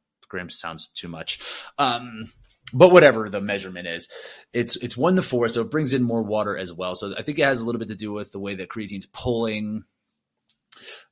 [0.49, 1.39] sounds too much.
[1.77, 2.31] Um,
[2.73, 4.07] but whatever the measurement is,
[4.51, 6.95] it's it's one to four, so it brings in more water as well.
[6.95, 9.05] So I think it has a little bit to do with the way that creatine's
[9.05, 9.83] pulling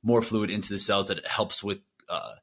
[0.02, 1.80] more fluid into the cells that it helps with
[2.10, 2.34] uh,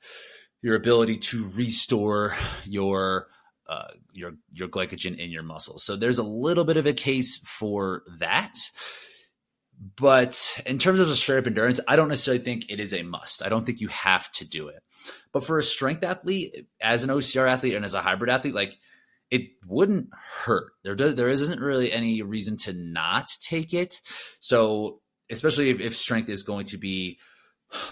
[0.62, 3.28] your ability to restore your
[3.68, 5.84] uh, your your glycogen in your muscles.
[5.84, 8.56] So there's a little bit of a case for that.
[9.96, 13.02] But in terms of a straight up endurance, I don't necessarily think it is a
[13.02, 13.44] must.
[13.44, 14.82] I don't think you have to do it.
[15.32, 18.78] But for a strength athlete, as an OCR athlete and as a hybrid athlete, like
[19.30, 20.72] it wouldn't hurt.
[20.82, 24.00] There does, there isn't really any reason to not take it.
[24.40, 27.18] So especially if, if strength is going to be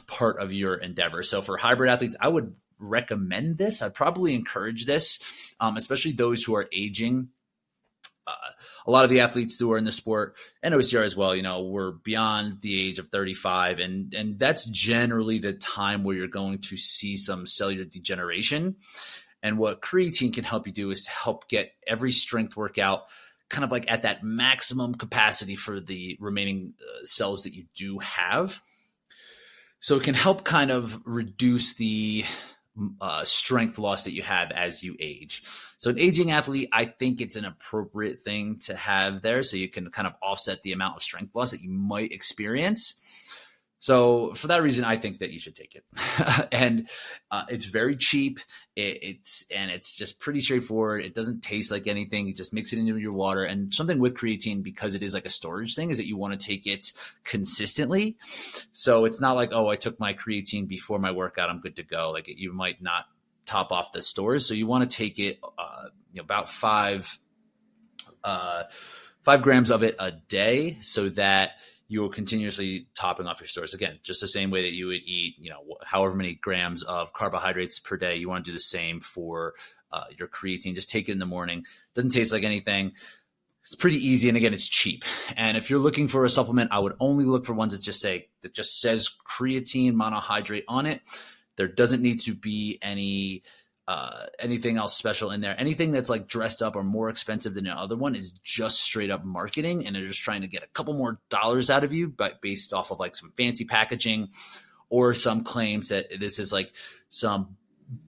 [0.07, 1.23] part of your endeavor.
[1.23, 3.83] So for hybrid athletes, I would recommend this.
[3.83, 5.21] I'd probably encourage this,
[5.61, 7.29] um, especially those who are aging
[8.87, 11.43] a lot of the athletes who are in the sport and OCR as well, you
[11.43, 16.29] know, we're beyond the age of 35 and and that's generally the time where you're
[16.29, 18.77] going to see some cellular degeneration.
[19.43, 23.05] And what creatine can help you do is to help get every strength workout
[23.49, 27.99] kind of like at that maximum capacity for the remaining uh, cells that you do
[27.99, 28.61] have.
[29.79, 32.25] So it can help kind of reduce the
[33.01, 35.43] uh, strength loss that you have as you age.
[35.79, 39.69] So, an aging athlete, I think it's an appropriate thing to have there so you
[39.69, 42.97] can kind of offset the amount of strength loss that you might experience.
[43.87, 45.85] So for that reason, I think that you should take it,
[46.53, 46.89] and
[47.31, 48.41] uh, it's very cheap.
[48.75, 51.05] It, it's and it's just pretty straightforward.
[51.05, 52.27] It doesn't taste like anything.
[52.27, 53.45] You just mix it into your water.
[53.45, 56.33] And something with creatine because it is like a storage thing is that you want
[56.33, 56.91] to take it
[57.23, 58.17] consistently.
[58.73, 61.85] So it's not like oh, I took my creatine before my workout, I'm good to
[61.85, 62.11] go.
[62.11, 63.05] Like you might not
[63.45, 67.21] top off the stores, so you want to take it uh, you know, about five
[68.25, 68.65] uh,
[69.23, 71.53] five grams of it a day, so that
[71.89, 73.75] you are continuously topping off your stores.
[73.75, 77.13] Again, just the same way that you would eat, you know, however many grams of
[77.13, 79.55] carbohydrates per day, you want to do the same for
[79.93, 80.75] uh, your creatine.
[80.75, 81.65] Just take it in the morning.
[81.95, 82.93] Doesn't taste like anything.
[83.63, 85.05] It's pretty easy, and again, it's cheap.
[85.37, 88.01] And if you're looking for a supplement, I would only look for ones that just
[88.01, 91.01] say that just says creatine monohydrate on it.
[91.57, 93.43] There doesn't need to be any
[93.89, 95.55] uh, anything else special in there.
[95.59, 99.11] Anything that's like dressed up or more expensive than the other one is just straight
[99.11, 102.09] up marketing, and they're just trying to get a couple more dollars out of you,
[102.09, 104.29] but based off of like some fancy packaging
[104.89, 106.73] or some claims that this is like
[107.11, 107.57] some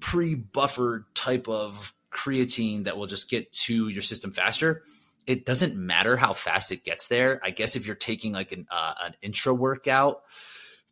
[0.00, 4.82] pre-buffered type of creatine that will just get to your system faster.
[5.26, 7.40] It doesn't matter how fast it gets there.
[7.44, 10.22] I guess if you're taking like an uh, an intra workout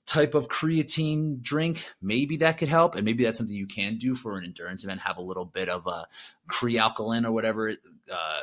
[0.06, 2.94] type of creatine drink, maybe that could help.
[2.94, 5.68] And maybe that's something you can do for an endurance event, have a little bit
[5.68, 6.06] of a
[6.48, 8.40] Kre-Alkalyn or whatever uh,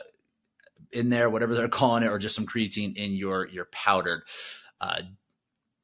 [0.91, 4.23] in there, whatever they're calling it, or just some creatine in your, your powdered,
[4.81, 5.01] uh,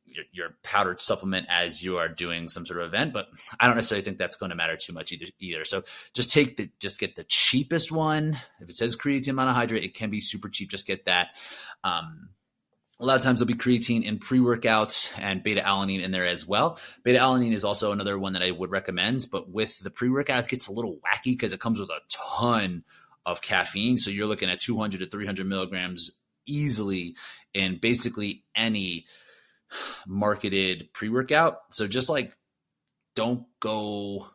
[0.06, 3.13] your, your, powdered supplement as you are doing some sort of event.
[3.13, 5.28] But I don't necessarily think that's going to matter too much either.
[5.39, 5.63] either.
[5.63, 8.38] So just take the, just get the cheapest one.
[8.60, 10.70] If it says creatine monohydrate, it can be super cheap.
[10.70, 11.30] Just get that.
[11.86, 12.30] Um,
[12.99, 16.25] a lot of times there'll be creatine in pre workouts and beta alanine in there
[16.25, 16.79] as well.
[17.03, 20.43] Beta alanine is also another one that I would recommend, but with the pre workout,
[20.43, 22.83] it gets a little wacky because it comes with a ton
[23.25, 23.97] of caffeine.
[23.97, 26.12] So you're looking at 200 to 300 milligrams
[26.45, 27.15] easily
[27.53, 29.05] in basically any
[30.05, 31.59] marketed pre workout.
[31.69, 32.35] So just like
[33.15, 34.27] don't go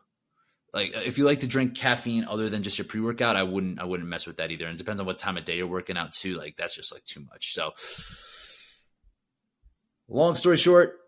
[0.73, 3.43] like uh, if you like to drink caffeine other than just your pre workout, I
[3.43, 4.65] wouldn't I wouldn't mess with that either.
[4.65, 6.33] And it depends on what time of day you're working out too.
[6.33, 7.53] Like that's just like too much.
[7.53, 7.73] So
[10.07, 10.99] Long story short,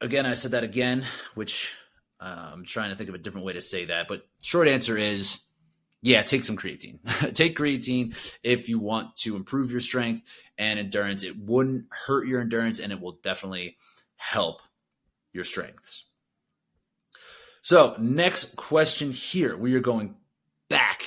[0.00, 1.04] again, I said that again,
[1.34, 1.74] which
[2.20, 4.08] uh, I'm trying to think of a different way to say that.
[4.08, 5.46] But short answer is
[6.02, 6.98] yeah, take some creatine.
[7.34, 10.22] take creatine if you want to improve your strength
[10.56, 11.24] and endurance.
[11.24, 13.76] It wouldn't hurt your endurance and it will definitely
[14.16, 14.60] help
[15.32, 16.04] your strengths.
[17.62, 19.56] So, next question here.
[19.56, 20.14] We are going
[20.68, 21.02] back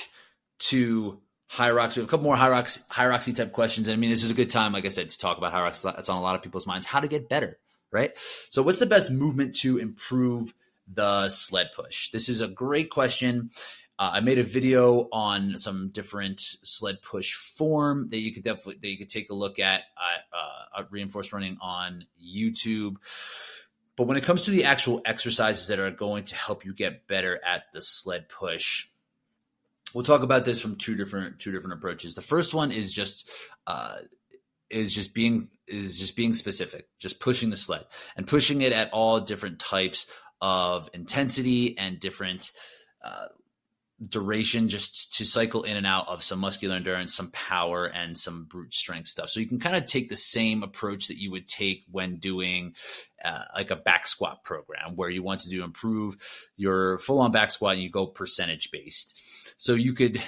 [0.58, 1.20] to
[1.50, 1.96] Hyrox.
[1.96, 3.88] We have a couple more Hyrox, Hyroxy type questions.
[3.88, 5.82] I mean, this is a good time, like I said, to talk about Hyrox.
[5.82, 6.86] That's on a lot of people's minds.
[6.86, 7.58] How to get better,
[7.90, 8.12] right?
[8.50, 10.54] So, what's the best movement to improve
[10.86, 12.10] the sled push?
[12.12, 13.50] This is a great question.
[13.98, 18.78] Uh, I made a video on some different sled push form that you could definitely
[18.80, 19.82] that you could take a look at
[20.32, 22.96] uh, at reinforced running on YouTube.
[23.96, 27.06] But when it comes to the actual exercises that are going to help you get
[27.06, 28.86] better at the sled push,
[29.94, 32.14] we'll talk about this from two different two different approaches.
[32.14, 33.28] The first one is just
[33.66, 33.98] uh,
[34.70, 37.84] is just being is just being specific, just pushing the sled
[38.16, 40.06] and pushing it at all different types
[40.40, 42.52] of intensity and different
[43.04, 43.26] uh,
[44.08, 48.44] duration just to cycle in and out of some muscular endurance, some power, and some
[48.44, 49.28] brute strength stuff.
[49.28, 52.74] So you can kind of take the same approach that you would take when doing
[53.22, 56.16] uh, like a back squat program where you want to do improve
[56.56, 59.18] your full on back squat and you go percentage based.
[59.60, 60.22] So you could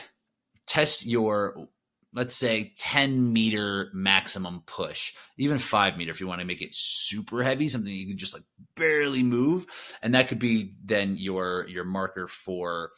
[0.66, 1.66] test your
[2.12, 6.74] let's say 10 meter maximum push, even five meter if you want to make it
[6.74, 8.42] super heavy, something you can just like
[8.74, 9.64] barely move.
[10.02, 12.90] And that could be then your your marker for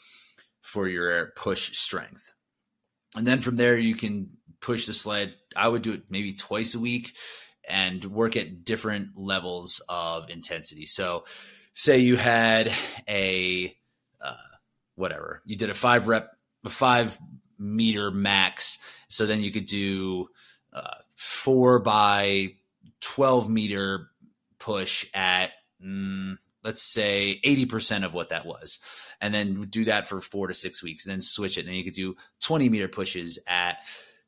[0.60, 2.32] for your push strength.
[3.14, 4.30] And then from there, you can
[4.60, 5.34] push the sled.
[5.54, 7.14] I would do it maybe twice a week
[7.68, 10.84] and work at different levels of intensity.
[10.84, 11.26] So,
[11.74, 12.72] say you had
[13.08, 13.76] a
[14.96, 16.30] whatever, you did a five rep,
[16.64, 17.18] a five
[17.58, 18.78] meter max.
[19.08, 20.28] So then you could do
[20.72, 22.54] uh, four by
[23.00, 24.08] 12 meter
[24.58, 25.50] push at,
[25.84, 28.80] mm, let's say 80% of what that was.
[29.20, 31.62] And then do that for four to six weeks and then switch it.
[31.62, 33.78] And then you could do 20 meter pushes at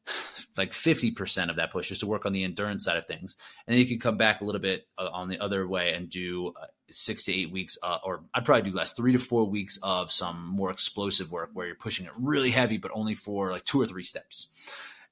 [0.57, 3.37] like 50% of that push just to work on the endurance side of things.
[3.67, 6.09] And then you can come back a little bit uh, on the other way and
[6.09, 9.45] do uh, six to eight weeks uh, or i'd probably do less three to four
[9.45, 13.51] weeks of some more explosive work where you're pushing it really heavy but only for
[13.53, 14.49] like two or three steps.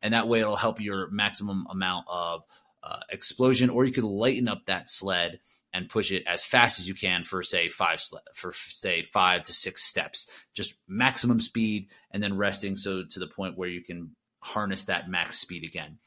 [0.02, 2.44] And that way it'll help your maximum amount of
[2.82, 5.40] uh, explosion or you could lighten up that sled
[5.72, 8.00] and push it as fast as you can for say five
[8.34, 10.30] for say five to six steps.
[10.52, 15.08] Just maximum speed and then resting so to the point where you can harness that
[15.08, 15.98] max speed again.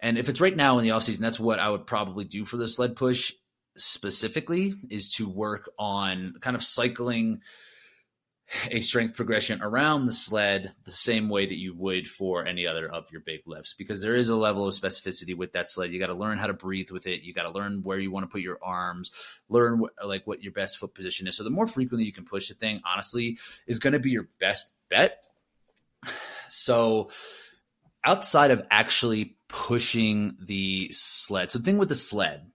[0.00, 2.56] And if it's right now in the offseason that's what i would probably do for
[2.56, 3.32] the sled push
[3.78, 7.40] specifically is to work on kind of cycling
[8.70, 12.90] a strength progression around the sled the same way that you would for any other
[12.90, 15.90] of your big lifts because there is a level of specificity with that sled.
[15.90, 17.22] You got to learn how to breathe with it.
[17.22, 19.12] You got to learn where you want to put your arms
[19.50, 21.36] learn like what your best foot position is.
[21.36, 24.28] So the more frequently you can push the thing honestly is going to be your
[24.40, 25.22] best bet.
[26.48, 27.10] So
[28.04, 32.50] outside of actually pushing the sled so the thing with the sled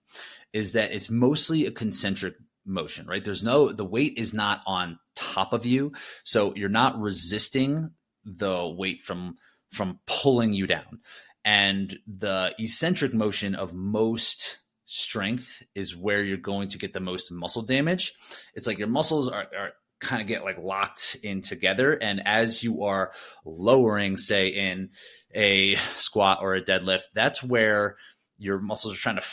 [0.53, 2.35] is that it's mostly a concentric
[2.65, 3.23] motion, right?
[3.25, 5.91] There's no, the weight is not on top of you.
[6.23, 7.91] So you're not resisting
[8.23, 9.35] the weight from,
[9.71, 11.01] from pulling you down.
[11.43, 17.31] And the eccentric motion of most strength is where you're going to get the most
[17.31, 18.13] muscle damage.
[18.53, 21.91] It's like your muscles are, are kind of get like locked in together.
[21.93, 23.11] And as you are
[23.45, 24.89] lowering, say in
[25.33, 27.97] a squat or a deadlift, that's where
[28.37, 29.25] your muscles are trying to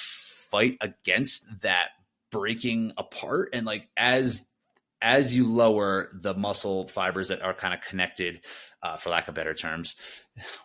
[0.50, 1.88] fight against that
[2.30, 3.50] breaking apart.
[3.52, 4.46] And like as
[5.02, 8.44] as you lower the muscle fibers that are kind of connected
[8.82, 9.96] uh, for lack of better terms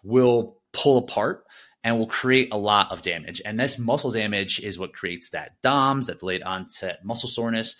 [0.03, 1.45] will pull apart
[1.83, 3.41] and will create a lot of damage.
[3.45, 7.79] And this muscle damage is what creates that doms that late onset muscle soreness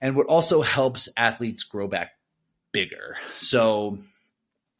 [0.00, 2.12] and what also helps athletes grow back
[2.72, 3.16] bigger.
[3.34, 3.98] So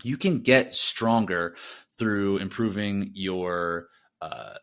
[0.05, 1.57] you can get stronger
[1.99, 3.89] through improving your
[4.21, 4.55] uh,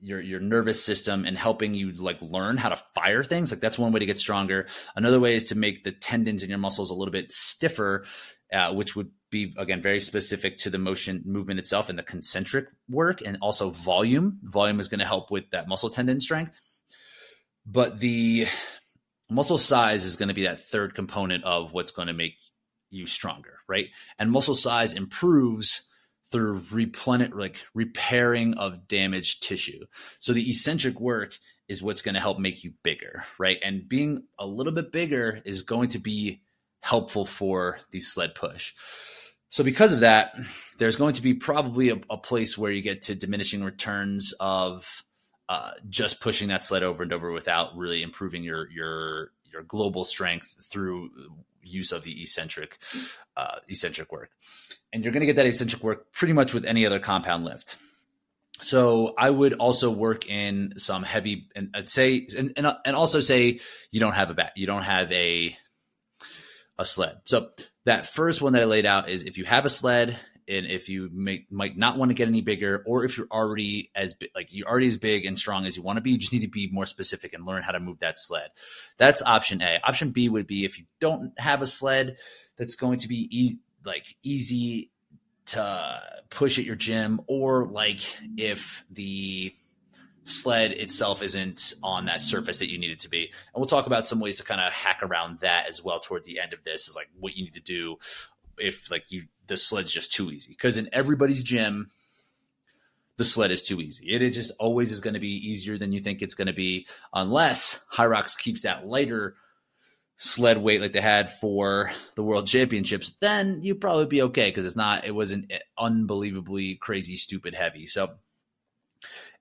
[0.00, 3.78] your your nervous system and helping you like learn how to fire things like that's
[3.78, 4.66] one way to get stronger.
[4.96, 8.04] Another way is to make the tendons in your muscles a little bit stiffer
[8.52, 12.66] uh, which would be again very specific to the motion movement itself and the concentric
[12.88, 14.38] work and also volume.
[14.42, 16.58] Volume is going to help with that muscle tendon strength.
[17.66, 18.46] But the
[19.28, 22.36] muscle size is going to be that third component of what's going to make
[22.90, 23.88] you stronger right?
[24.18, 25.88] And muscle size improves
[26.30, 29.84] through replenish like repairing of damaged tissue.
[30.18, 33.58] So the eccentric work is what's going to help make you bigger, right?
[33.62, 36.40] And being a little bit bigger is going to be
[36.80, 38.74] helpful for the sled push.
[39.50, 40.34] So because of that,
[40.78, 45.02] there's going to be probably a, a place where you get to diminishing returns of
[45.48, 50.04] uh, just pushing that sled over and over without really improving your your your global
[50.04, 51.08] strength through
[51.68, 52.78] use of the eccentric
[53.36, 54.30] uh, eccentric work,
[54.92, 57.76] and you're going to get that eccentric work pretty much with any other compound lift.
[58.60, 63.20] So I would also work in some heavy, and I'd say, and, and, and also
[63.20, 63.60] say
[63.92, 65.56] you don't have a bat, you don't have a
[66.78, 67.18] a sled.
[67.24, 67.50] So
[67.84, 70.16] that first one that I laid out is if you have a sled
[70.48, 73.90] and if you may, might not want to get any bigger, or if you're already
[73.94, 76.32] as like you're already as big and strong as you want to be, you just
[76.32, 78.48] need to be more specific and learn how to move that sled.
[78.96, 79.80] That's option A.
[79.84, 82.16] Option B would be if you don't have a sled
[82.56, 84.90] that's going to be e- like easy
[85.46, 88.00] to push at your gym, or like
[88.36, 89.54] if the
[90.24, 93.24] sled itself isn't on that surface that you need it to be.
[93.24, 96.24] And we'll talk about some ways to kind of hack around that as well toward
[96.24, 97.96] the end of this is like what you need to do
[98.58, 100.52] if like you the sled's just too easy.
[100.52, 101.88] Because in everybody's gym,
[103.16, 104.06] the sled is too easy.
[104.06, 106.86] It just always is going to be easier than you think it's going to be,
[107.12, 109.34] unless Hyrox keeps that lighter
[110.18, 113.14] sled weight like they had for the world championships.
[113.20, 115.04] Then you'd probably be okay because it's not.
[115.04, 117.86] It wasn't eh, unbelievably crazy, stupid heavy.
[117.86, 118.14] So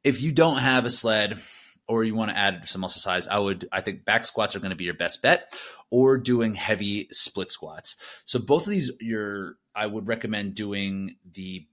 [0.03, 1.39] if you don't have a sled
[1.87, 4.59] or you want to add some muscle size, I would I think back squats are
[4.59, 5.53] going to be your best bet
[5.89, 7.95] or doing heavy split squats.
[8.25, 11.65] So both of these you're I would recommend doing the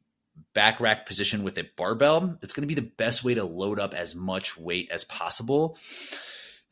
[0.53, 2.39] back rack position with a barbell.
[2.43, 5.79] It's going to be the best way to load up as much weight as possible.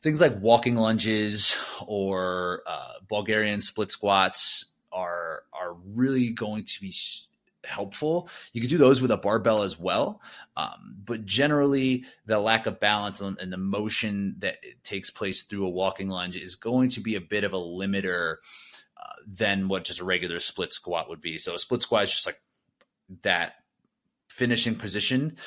[0.01, 6.93] Things like walking lunges or uh, Bulgarian split squats are are really going to be
[7.65, 8.29] helpful.
[8.53, 10.21] You could do those with a barbell as well.
[10.55, 15.69] Um, but generally, the lack of balance and, the motion that takes place through a
[15.69, 18.37] walking lunge is going to be a bit of a limiter
[18.97, 21.37] uh, than what just a regular split squat would be.
[21.37, 22.41] So a split squat is just like
[23.21, 23.53] that
[24.29, 25.37] finishing position,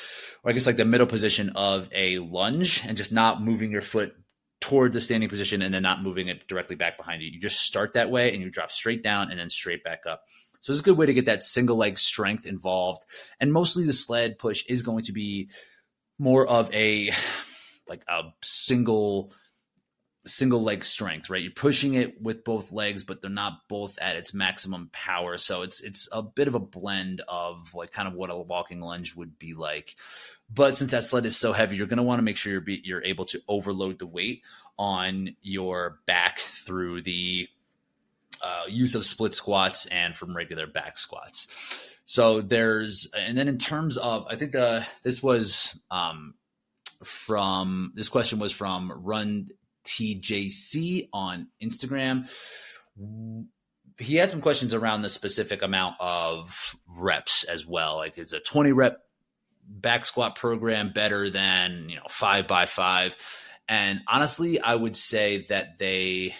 [0.43, 3.81] or I guess like the middle position of a lunge and just not moving your
[3.81, 4.15] foot
[4.59, 7.29] toward the standing position and then not moving it directly back behind you.
[7.29, 10.23] You just start that way and you drop straight down and then straight back up.
[10.67, 13.05] So it's a good way to get that single leg strength involved.
[13.39, 15.49] And mostly the sled push is going to be
[16.19, 17.11] more of a
[17.87, 19.31] like a single
[20.25, 21.41] single leg strength, right?
[21.41, 25.37] You're pushing it with both legs, but they're not both at its maximum power.
[25.37, 28.81] So it's it's a bit of a blend of like kind of what a walking
[28.81, 29.95] lunge would be like.
[30.53, 32.59] But since that sled is so heavy, you're going to want to make sure you're
[32.59, 34.43] be, you're able to overload the weight
[34.77, 37.47] on your back through the
[38.41, 41.47] uh, use of split squats and from regular back squats.
[42.05, 46.35] So there's, and then in terms of, I think uh, this was um,
[47.03, 49.49] from, this question was from Run
[49.85, 52.29] TJC on Instagram.
[53.99, 57.97] He had some questions around the specific amount of reps as well.
[57.97, 58.99] Like, is a 20 rep
[59.67, 63.15] back squat program better than, you know, five by five?
[63.67, 66.35] And honestly, I would say that they,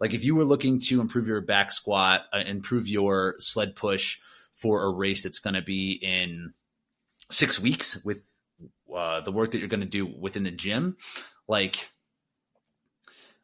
[0.00, 4.18] like if you were looking to improve your back squat, uh, improve your sled push
[4.54, 6.52] for a race that's going to be in
[7.30, 8.22] six weeks with
[8.94, 10.96] uh, the work that you're going to do within the gym,
[11.48, 11.90] like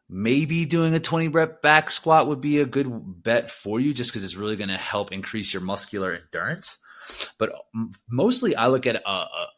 [0.09, 4.11] maybe doing a 20 rep back squat would be a good bet for you just
[4.11, 6.79] because it's really going to help increase your muscular endurance.
[7.39, 7.53] But
[8.09, 9.49] mostly, I look at a, a,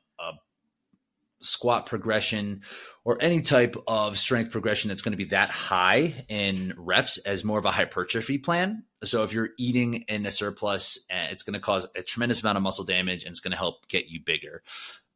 [1.45, 2.63] squat progression
[3.05, 7.45] or any type of strength progression that's going to be that high in reps as
[7.45, 8.85] more of a hypertrophy plan.
[9.05, 12.57] So if you're eating in a surplus, eh, it's going to cause a tremendous amount
[12.57, 14.63] of muscle damage and it's going to help get you bigger.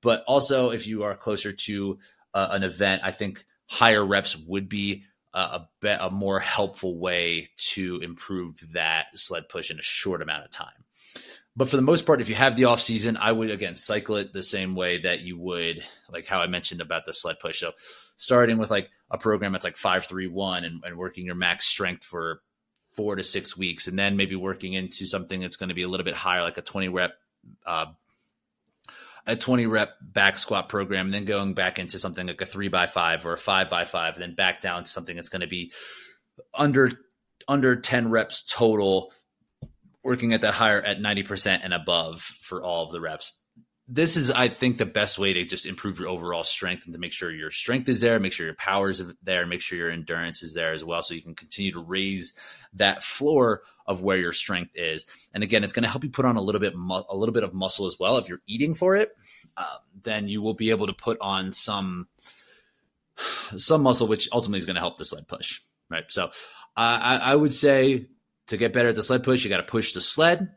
[0.02, 1.98] But also, if you are closer to
[2.34, 5.04] uh, an event, I think higher reps would be
[5.34, 10.22] a, a, be- a more helpful way to improve that sled push in a short
[10.22, 10.84] amount of time.
[11.58, 14.14] But for the most part, if you have the off season, I would again cycle
[14.14, 17.58] it the same way that you would like how I mentioned about the sled push.
[17.58, 17.72] So
[18.16, 21.66] starting with like a program that's like five three one and, and working your max
[21.66, 22.42] strength for
[22.92, 25.88] four to six weeks, and then maybe working into something that's going to be a
[25.88, 27.14] little bit higher, like a twenty rep.
[27.66, 27.86] Uh,
[29.26, 32.68] a 20 rep back squat program, and then going back into something like a three
[32.68, 35.42] by five or a five by five, and then back down to something that's going
[35.42, 35.70] to be
[36.54, 36.92] under
[37.46, 39.12] under 10 reps total
[40.02, 43.32] working at that higher at 90% and above for all of the reps.
[43.90, 47.00] This is, I think, the best way to just improve your overall strength and to
[47.00, 49.90] make sure your strength is there, make sure your power is there, make sure your
[49.90, 52.34] endurance is there as well, so you can continue to raise
[52.74, 55.06] that floor of where your strength is.
[55.32, 57.32] And again, it's going to help you put on a little bit, mu- a little
[57.32, 58.18] bit of muscle as well.
[58.18, 59.16] If you're eating for it,
[59.56, 62.08] uh, then you will be able to put on some,
[63.56, 65.62] some muscle, which ultimately is going to help the sled push.
[65.90, 66.04] Right.
[66.08, 66.30] So
[66.76, 68.06] I, I would say
[68.48, 70.50] to get better at the sled push, you got to push the sled.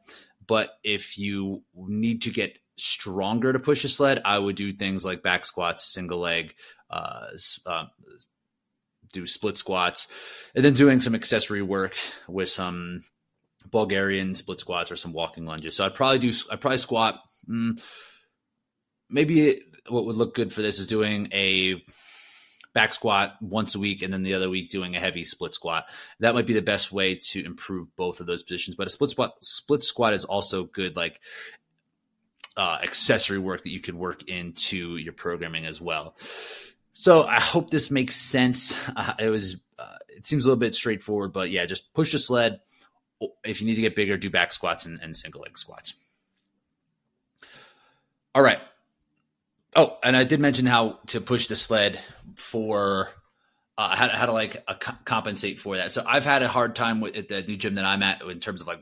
[0.48, 5.06] But if you need to get stronger to push a sled, I would do things
[5.06, 6.56] like back squats, single leg,
[6.90, 7.28] uh,
[7.66, 7.86] uh,
[9.14, 10.08] do split squats,
[10.56, 11.96] and then doing some accessory work
[12.28, 13.04] with some
[13.70, 15.76] Bulgarian split squats or some walking lunges.
[15.76, 17.20] So I'd probably do, I'd probably squat.
[17.50, 17.82] Mm,
[19.10, 21.82] maybe it, what would look good for this is doing a
[22.74, 25.86] back squat once a week and then the other week doing a heavy split squat.
[26.20, 28.76] That might be the best way to improve both of those positions.
[28.76, 31.20] But a split squat split squat is also good like
[32.58, 36.16] uh, accessory work that you could work into your programming as well.
[36.94, 38.90] So I hope this makes sense.
[38.96, 42.20] Uh, it was uh, it seems a little bit straightforward, but yeah, just push the
[42.20, 42.60] sled.
[43.44, 45.94] If you need to get bigger, do back squats and, and single leg squats.
[48.34, 48.60] All right.
[49.76, 52.00] Oh, and I did mention how to push the sled
[52.36, 53.10] for
[53.78, 55.92] uh, how, to, how to like uh, compensate for that.
[55.92, 58.40] So I've had a hard time with at the new gym that I'm at in
[58.40, 58.82] terms of like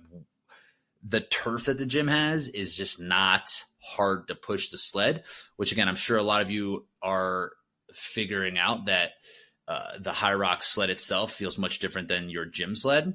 [1.08, 5.24] the turf that the gym has is just not hard to push the sled.
[5.58, 7.52] Which again, I'm sure a lot of you are
[7.94, 9.12] figuring out that
[9.68, 13.14] uh, the rock sled itself feels much different than your gym sled.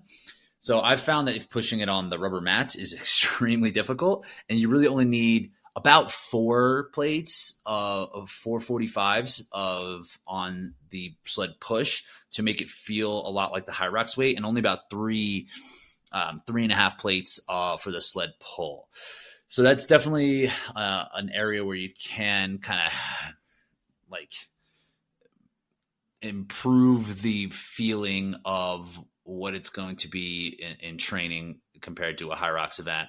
[0.60, 4.58] So I've found that if pushing it on the rubber mats is extremely difficult, and
[4.58, 12.04] you really only need about four plates uh, of 445s of on the sled push
[12.32, 15.48] to make it feel a lot like the Hyrox weight, and only about three
[16.12, 18.88] um, three and a half plates uh, for the sled pull.
[19.48, 22.92] So that's definitely uh, an area where you can kind of
[24.08, 24.32] like
[26.22, 32.36] improve the feeling of what it's going to be in, in training compared to a
[32.36, 33.08] Hyrox event.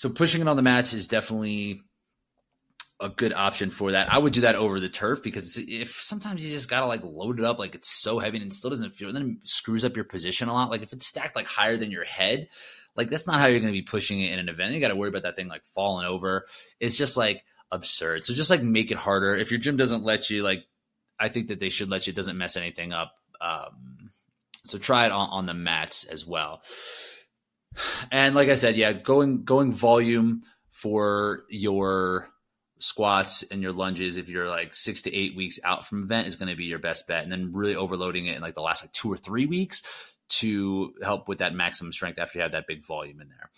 [0.00, 1.82] So pushing it on the mats is definitely
[3.00, 4.10] a good option for that.
[4.10, 7.38] I would do that over the turf because if sometimes you just gotta like load
[7.38, 9.96] it up like it's so heavy and it still doesn't feel, then it screws up
[9.96, 10.70] your position a lot.
[10.70, 12.48] Like if it's stacked like higher than your head,
[12.96, 14.72] like that's not how you're gonna be pushing it in an event.
[14.72, 16.46] You got to worry about that thing like falling over.
[16.80, 18.24] It's just like absurd.
[18.24, 19.36] So just like make it harder.
[19.36, 20.64] If your gym doesn't let you, like
[21.18, 22.12] I think that they should let you.
[22.12, 23.12] It doesn't mess anything up.
[23.38, 24.12] Um,
[24.64, 26.62] so try it on, on the mats as well.
[28.10, 32.28] And like I said, yeah, going going volume for your
[32.78, 36.36] squats and your lunges if you're like six to eight weeks out from event is
[36.36, 37.22] going to be your best bet.
[37.22, 39.82] And then really overloading it in like the last like two or three weeks
[40.30, 43.50] to help with that maximum strength after you have that big volume in there.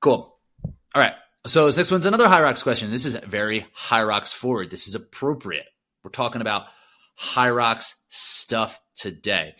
[0.00, 0.36] Cool.
[0.64, 0.72] All
[1.02, 1.14] right.
[1.46, 2.90] So this next one's another Hyrox question.
[2.90, 4.70] This is very Hyrox forward.
[4.70, 5.66] This is appropriate.
[6.02, 6.66] We're talking about
[7.18, 9.54] Hyrox stuff today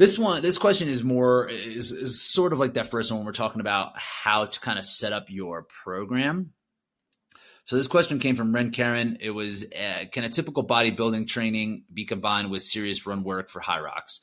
[0.00, 3.26] this one, this question is more is, is sort of like that first one when
[3.26, 6.54] we're talking about how to kind of set up your program.
[7.66, 9.18] So this question came from Ren Karen.
[9.20, 13.60] It was, uh, can a typical bodybuilding training be combined with serious run work for
[13.60, 14.20] Hyrox?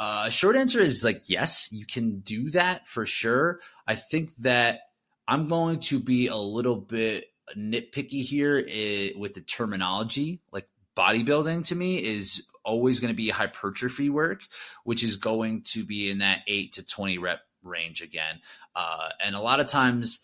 [0.00, 3.60] Uh, short answer is like yes, you can do that for sure.
[3.86, 4.80] I think that
[5.28, 10.40] I'm going to be a little bit nitpicky here uh, with the terminology.
[10.50, 14.42] Like bodybuilding to me is always going to be hypertrophy work,
[14.84, 18.40] which is going to be in that eight to 20 rep range again.
[18.74, 20.20] Uh, and a lot of times,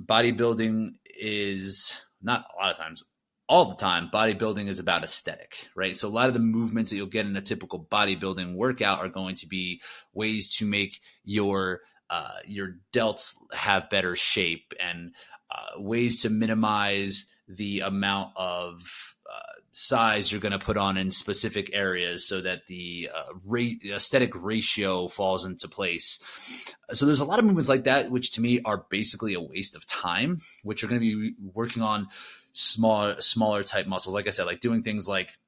[0.00, 3.04] bodybuilding is not a lot of times,
[3.48, 5.96] all the time, bodybuilding is about aesthetic, right?
[5.96, 9.08] So a lot of the movements that you'll get in a typical bodybuilding workout are
[9.08, 9.80] going to be
[10.14, 11.80] ways to make your
[12.10, 15.14] uh, your delts have better shape and
[15.50, 19.16] uh, ways to minimize the amount of
[19.72, 24.32] size you're going to put on in specific areas so that the uh, ra- aesthetic
[24.34, 26.18] ratio falls into place.
[26.92, 29.76] So there's a lot of movements like that, which to me are basically a waste
[29.76, 32.08] of time, which are going to be working on
[32.52, 34.14] smaller, smaller type muscles.
[34.14, 35.38] Like I said, like doing things like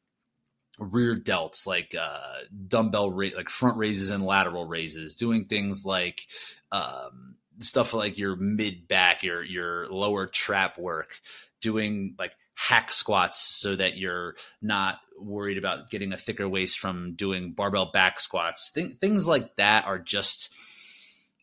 [0.78, 6.22] rear delts, like uh, dumbbell, ra- like front raises and lateral raises, doing things like,
[6.70, 11.20] um, stuff like your mid back, your your lower trap work,
[11.60, 17.14] doing like hack squats so that you're not worried about getting a thicker waist from
[17.14, 18.72] doing barbell back squats.
[18.72, 20.52] Th- things like that are just,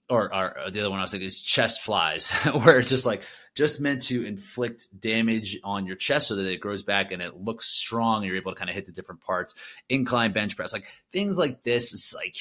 [0.09, 2.29] or, or, uh, the other one I was thinking is chest flies,
[2.63, 3.23] where it's just like
[3.55, 7.41] just meant to inflict damage on your chest so that it grows back and it
[7.41, 8.17] looks strong.
[8.17, 9.55] And You're able to kind of hit the different parts.
[9.89, 11.93] Incline bench press, like things like this.
[11.93, 12.35] It's like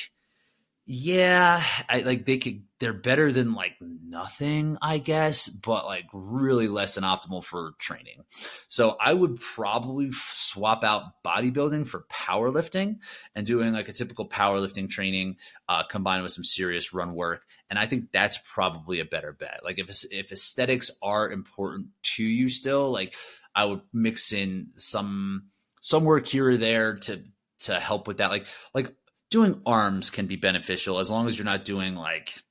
[0.90, 6.66] yeah, I like they could they're better than like nothing, I guess, but like really
[6.66, 8.24] less than optimal for training.
[8.68, 13.00] So I would probably swap out bodybuilding for powerlifting
[13.34, 15.36] and doing like a typical powerlifting training
[15.68, 17.42] uh, combined with some serious run work.
[17.68, 19.60] And I think that's probably a better bet.
[19.62, 23.14] Like if if aesthetics are important to you still, like
[23.54, 25.48] I would mix in some
[25.82, 27.24] some work here or there to
[27.60, 28.30] to help with that.
[28.30, 28.94] Like like
[29.30, 32.42] doing arms can be beneficial as long as you're not doing like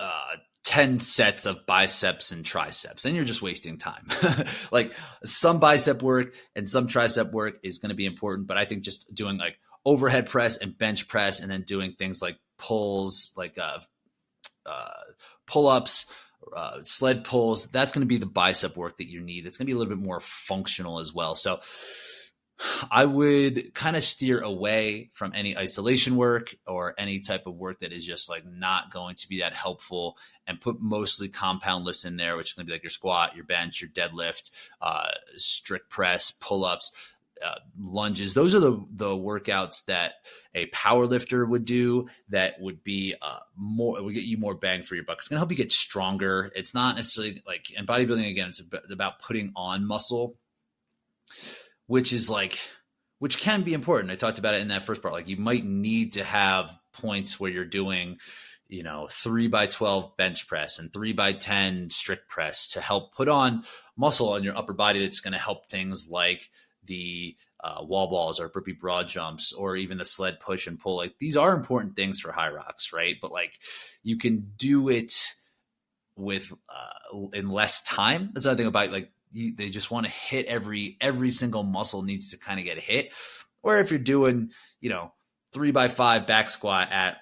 [0.00, 3.02] uh, 10 sets of biceps and triceps.
[3.02, 4.08] Then you're just wasting time.
[4.70, 4.92] Like
[5.24, 8.82] some bicep work and some tricep work is going to be important but i think
[8.82, 13.56] just doing like overhead press and bench press and then doing things like pulls like
[13.58, 13.78] uh,
[14.66, 14.90] uh,
[15.46, 16.12] pull-ups
[16.54, 19.46] uh, sled pulls that's going to be the bicep work that you need.
[19.46, 21.34] It's going to be a little bit more functional as well.
[21.34, 21.60] So
[22.90, 27.80] I would kind of steer away from any isolation work or any type of work
[27.80, 32.04] that is just like not going to be that helpful and put mostly compound lifts
[32.04, 34.50] in there, which is going to be like your squat, your bench, your deadlift,
[34.80, 36.92] uh, strict press, pull ups.
[37.40, 38.34] Uh, lunges.
[38.34, 40.14] Those are the the workouts that
[40.56, 42.08] a power lifter would do.
[42.30, 44.02] That would be uh, more.
[44.02, 45.18] Would get you more bang for your buck.
[45.18, 46.50] It's gonna help you get stronger.
[46.56, 48.28] It's not necessarily like in bodybuilding.
[48.28, 50.34] Again, it's about putting on muscle
[51.88, 52.60] which is like
[53.18, 54.12] which can be important.
[54.12, 55.12] I talked about it in that first part.
[55.12, 58.18] Like you might need to have points where you're doing,
[58.68, 63.14] you know, three by 12 bench press and three by 10 strict press to help
[63.16, 63.64] put on
[63.96, 66.48] muscle on your upper body that's going to help things like
[66.84, 70.96] the uh, wall balls or burpee broad jumps or even the sled push and pull.
[70.96, 73.16] Like these are important things for Hyrox, right?
[73.20, 73.58] But like
[74.04, 75.12] you can do it
[76.14, 78.30] with uh, in less time.
[78.32, 82.02] That's another thing about like you, they just want to hit every every single muscle
[82.02, 83.12] needs to kind of get hit.
[83.62, 84.50] Or if you're doing,
[84.80, 85.12] you know,
[85.52, 87.18] three by five back squat at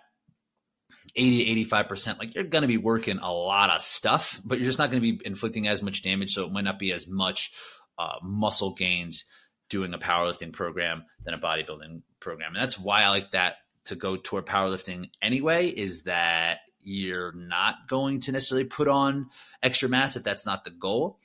[1.15, 4.79] 80 85%, like you're going to be working a lot of stuff, but you're just
[4.79, 6.35] not going to be inflicting as much damage.
[6.35, 7.53] So it might not be as much
[7.99, 9.25] uh, muscle gains
[9.69, 12.55] doing a powerlifting program than a bodybuilding program.
[12.55, 17.89] And that's why I like that to go toward powerlifting anyway, is that you're not
[17.89, 19.29] going to necessarily put on
[19.63, 21.19] extra mass if that's not the goal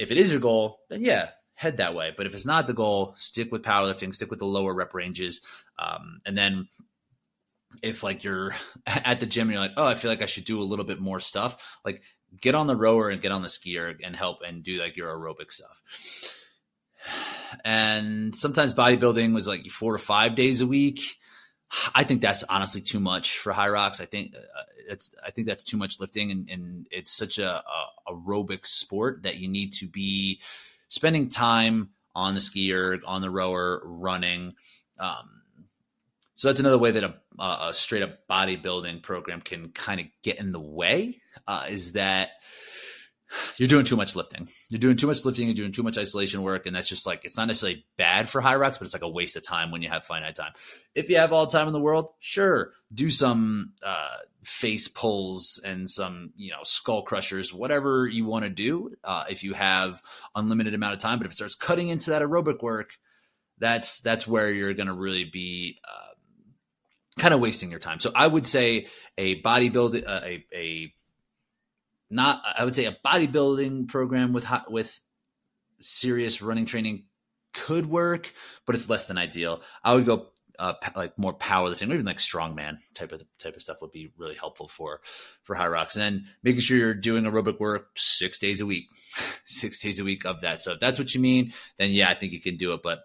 [0.00, 2.12] if it is your goal, then yeah, head that way.
[2.16, 5.42] But if it's not the goal, stick with powerlifting, stick with the lower rep ranges.
[5.78, 6.68] Um, and then
[7.82, 10.44] if like you're at the gym and you're like, oh, I feel like I should
[10.44, 12.02] do a little bit more stuff, like
[12.40, 15.14] get on the rower and get on the skier and help and do like your
[15.14, 15.82] aerobic stuff.
[17.62, 21.00] And sometimes bodybuilding was like four to five days a week.
[21.94, 24.00] I think that's honestly too much for Hyrox.
[24.00, 24.40] I think uh,
[24.90, 29.22] it's I think that's too much lifting, and, and it's such a, a, aerobic sport
[29.22, 30.40] that you need to be
[30.88, 34.54] spending time on the skier, on the rower, running.
[34.98, 35.42] Um,
[36.34, 40.40] so that's another way that a, a straight up bodybuilding program can kind of get
[40.40, 41.20] in the way.
[41.46, 42.30] Uh, is that
[43.56, 44.48] you're doing too much lifting.
[44.68, 45.46] You're doing too much lifting.
[45.46, 48.40] You're doing too much isolation work, and that's just like it's not necessarily bad for
[48.40, 50.52] Hyrox, but it's like a waste of time when you have finite time.
[50.94, 55.60] If you have all the time in the world, sure, do some uh, face pulls
[55.64, 58.90] and some you know skull crushers, whatever you want to do.
[59.04, 60.02] Uh, if you have
[60.34, 62.90] unlimited amount of time, but if it starts cutting into that aerobic work,
[63.58, 65.78] that's that's where you're going to really be.
[65.86, 66.06] Uh,
[67.18, 68.00] kind of wasting your time.
[68.00, 68.86] So I would say
[69.18, 70.94] a bodybuilding, uh, a, a
[72.10, 75.00] not I would say a bodybuilding program with with
[75.80, 77.04] serious running training
[77.52, 78.32] could work,
[78.66, 79.62] but it's less than ideal.
[79.82, 83.62] I would go uh, like more powerlifting, or even like strongman type of type of
[83.62, 85.00] stuff would be really helpful for
[85.42, 85.94] for Hyrox.
[85.94, 88.84] And then making sure you're doing aerobic work six days a week,
[89.44, 90.60] six days a week of that.
[90.62, 92.82] So if that's what you mean, then yeah, I think you can do it.
[92.82, 93.00] But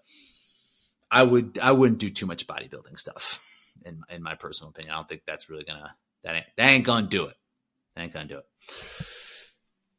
[1.09, 3.41] I would I wouldn't do too much bodybuilding stuff
[3.85, 4.93] in in my personal opinion.
[4.93, 7.35] I don't think that's really gonna that ain't that ain't gonna do it.
[7.97, 8.45] Ain't gonna do it.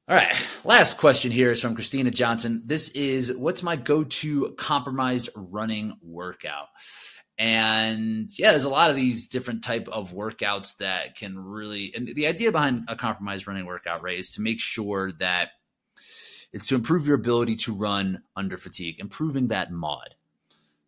[0.08, 0.34] All right.
[0.64, 2.62] Last question here is from Christina Johnson.
[2.64, 6.68] This is what's my go to compromised running workout?
[7.38, 12.06] And yeah, there's a lot of these different type of workouts that can really, and
[12.06, 15.50] the idea behind a compromised running workout, right, is to make sure that
[16.52, 20.14] it's to improve your ability to run under fatigue, improving that mod.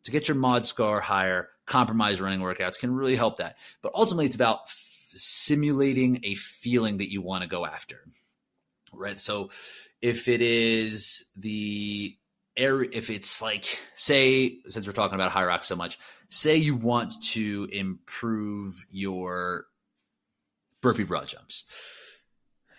[0.05, 3.57] To get your mod score higher, compromised running workouts can really help that.
[3.83, 4.71] But ultimately, it's about
[5.13, 8.01] simulating a feeling that you want to go after
[8.93, 9.19] right?
[9.19, 9.51] So
[10.01, 12.17] if it is the
[12.57, 15.99] area, if it's like, say, since we're talking about Hyrox so much,
[16.29, 19.65] say you want to improve your
[20.81, 21.65] burpee broad jumps.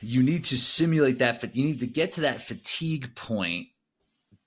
[0.01, 1.41] You need to simulate that.
[1.41, 3.67] but You need to get to that fatigue point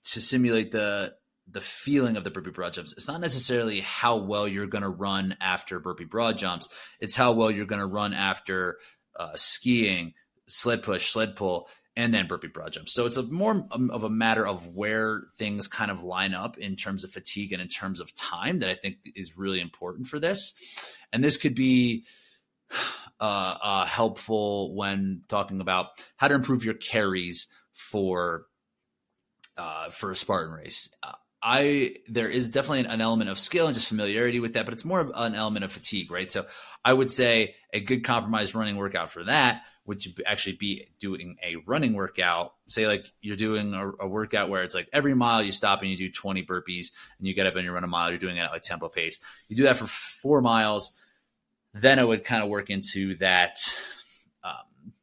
[0.05, 1.13] to simulate the
[1.49, 2.93] the feeling of the burpee broad jumps.
[2.93, 6.69] It's not necessarily how well you're going to run after burpee broad jumps.
[6.99, 8.77] It's how well you're going to run after
[9.19, 10.13] uh, skiing,
[10.47, 12.89] sled push, sled pull, and then burpee broad jump.
[12.89, 16.75] So it's a more of a matter of where things kind of line up in
[16.75, 20.19] terms of fatigue and in terms of time that I think is really important for
[20.19, 20.53] this.
[21.11, 22.05] And this could be
[23.19, 25.87] uh, uh, helpful when talking about
[26.17, 28.45] how to improve your carries for
[29.55, 30.89] uh, for a Spartan race.
[31.03, 31.11] Uh,
[31.43, 34.85] I there is definitely an element of skill and just familiarity with that, but it's
[34.85, 36.31] more of an element of fatigue, right?
[36.31, 36.45] So
[36.85, 41.57] I would say a good compromise running workout for that would actually be doing a
[41.65, 42.53] running workout.
[42.67, 45.91] Say like you're doing a, a, workout where it's like every mile you stop and
[45.91, 48.09] you do 20 burpees and you get up and you run a mile.
[48.09, 49.19] You're doing it at like tempo pace.
[49.49, 50.95] You do that for four miles.
[51.73, 53.57] Then it would kind of work into that
[54.45, 54.93] Um,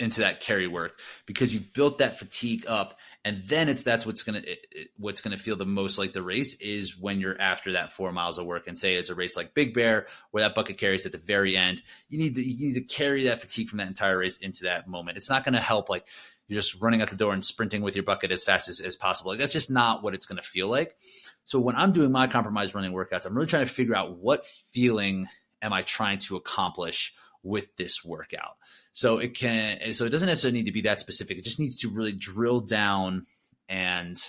[0.00, 4.22] into that carry work because you built that fatigue up and then it's that's what's
[4.22, 7.72] gonna it, it, what's gonna feel the most like the race is when you're after
[7.72, 8.66] that four miles of work.
[8.66, 11.56] And say it's a race like big bear where that bucket carries at the very
[11.56, 14.64] end you need to you need to carry that fatigue from that entire race into
[14.64, 15.16] that moment.
[15.16, 16.08] It's not gonna help like
[16.48, 18.96] you're just running out the door and sprinting with your bucket as fast as, as
[18.96, 19.30] possible.
[19.30, 20.96] Like that's just not what it's gonna feel like.
[21.44, 24.46] So when i'm doing my compromise running workouts i'm really trying to figure out what
[24.46, 25.28] feeling
[25.60, 28.56] am i trying to accomplish with this workout
[28.92, 31.38] so it can so it doesn't necessarily need to be that specific.
[31.38, 33.26] It just needs to really drill down
[33.68, 34.22] and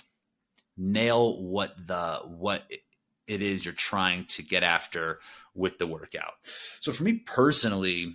[0.76, 2.62] nail what the what
[3.26, 5.20] it is you're trying to get after
[5.54, 6.34] with the workout.
[6.80, 8.14] So for me personally,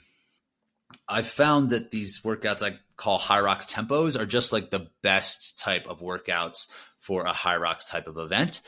[1.07, 5.85] I've found that these workouts I call Hyrox tempos are just like the best type
[5.87, 6.67] of workouts
[6.99, 8.61] for a Hyrox type of event.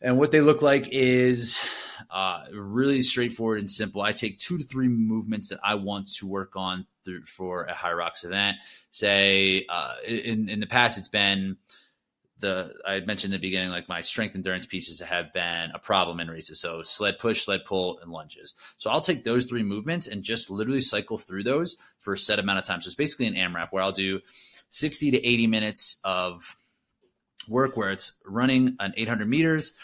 [0.00, 1.66] And what they look like is
[2.10, 4.02] uh, really straightforward and simple.
[4.02, 7.74] I take two to three movements that I want to work on through, for a
[7.74, 8.56] Hyrox event.
[8.90, 11.56] Say uh, in in the past, it's been
[12.40, 16.20] the I mentioned in the beginning, like my strength endurance pieces have been a problem
[16.20, 16.60] in races.
[16.60, 18.54] So sled push, sled pull, and lunges.
[18.76, 22.38] So I'll take those three movements and just literally cycle through those for a set
[22.38, 22.80] amount of time.
[22.80, 24.20] So it's basically an AMRAP where I'll do
[24.70, 26.56] 60 to 80 minutes of
[27.48, 29.74] work where it's running an 800 meters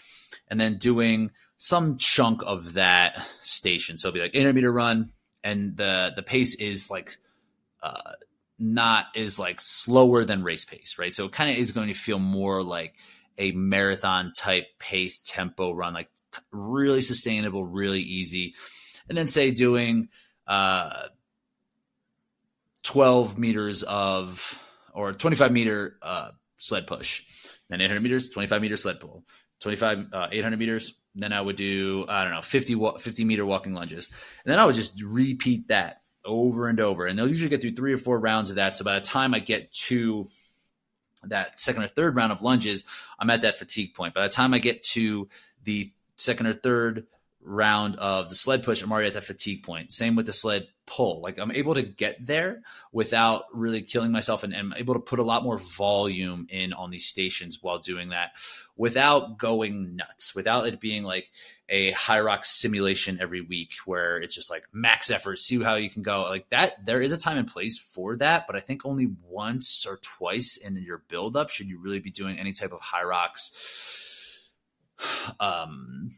[0.49, 3.97] and then doing some chunk of that station.
[3.97, 5.13] So it'll be like 800 meter run,
[5.43, 7.17] and the the pace is like
[7.83, 8.13] uh,
[8.59, 11.15] not is like slower than race pace, right?
[11.15, 12.95] So it kind of is going to feel more like
[13.39, 16.11] a marathon type pace tempo run, like
[16.53, 18.55] really sustainable, really easy.
[19.09, 20.09] And then say doing
[20.47, 21.05] uh,
[22.83, 24.63] 12 meters of
[24.93, 27.23] or 25 meter uh, sled push,
[27.69, 29.25] then 800 meters, 25 meter sled pull,
[29.61, 31.00] 25, uh, 800 meters.
[31.15, 34.09] Then I would do, I don't know, 50, 50 meter walking lunges.
[34.45, 37.07] And then I would just repeat that over and over.
[37.07, 38.77] And they'll usually get through three or four rounds of that.
[38.77, 40.29] So by the time I get to
[41.25, 42.85] that second or third round of lunges,
[43.19, 44.15] I'm at that fatigue point.
[44.15, 45.29] By the time I get to
[45.65, 47.07] the second or third
[47.43, 49.93] round of the sled push, I'm already at that fatigue point.
[49.93, 51.21] Same with the sled pull.
[51.23, 52.63] Like I'm able to get there
[52.93, 56.91] without really killing myself and, I'm able to put a lot more volume in on
[56.91, 58.33] these stations while doing that
[58.77, 61.31] without going nuts, without it being like
[61.69, 66.03] a Hyrox simulation every week where it's just like max effort, see how you can
[66.03, 66.23] go.
[66.23, 69.87] Like that, there is a time and place for that, but I think only once
[69.87, 73.53] or twice in your buildup should you really be doing any type of Hyrox
[75.41, 76.11] um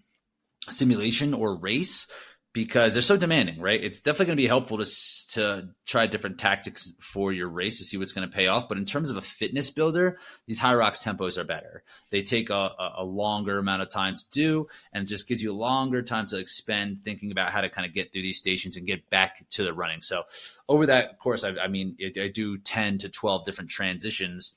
[0.69, 2.07] simulation or race
[2.55, 3.83] because they're so demanding, right?
[3.83, 4.85] It's definitely going to be helpful to
[5.31, 8.69] to try different tactics for your race to see what's going to pay off.
[8.69, 11.83] But in terms of a fitness builder, these Hyrox tempos are better.
[12.11, 15.55] They take a, a longer amount of time to do, and just gives you a
[15.55, 18.87] longer time to expend thinking about how to kind of get through these stations and
[18.87, 20.03] get back to the running.
[20.03, 20.25] So
[20.69, 24.57] over that course, I, I mean, I do ten to twelve different transitions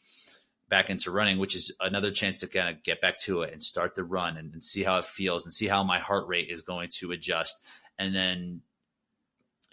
[0.69, 3.63] back into running, which is another chance to kind of get back to it and
[3.63, 6.49] start the run and, and, see how it feels and see how my heart rate
[6.49, 7.55] is going to adjust.
[7.99, 8.61] And then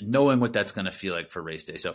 [0.00, 1.76] knowing what that's going to feel like for race day.
[1.76, 1.94] So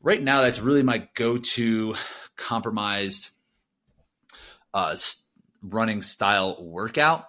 [0.00, 1.94] right now, that's really my go-to
[2.36, 3.30] compromised
[4.74, 4.96] uh,
[5.62, 7.26] running style workout.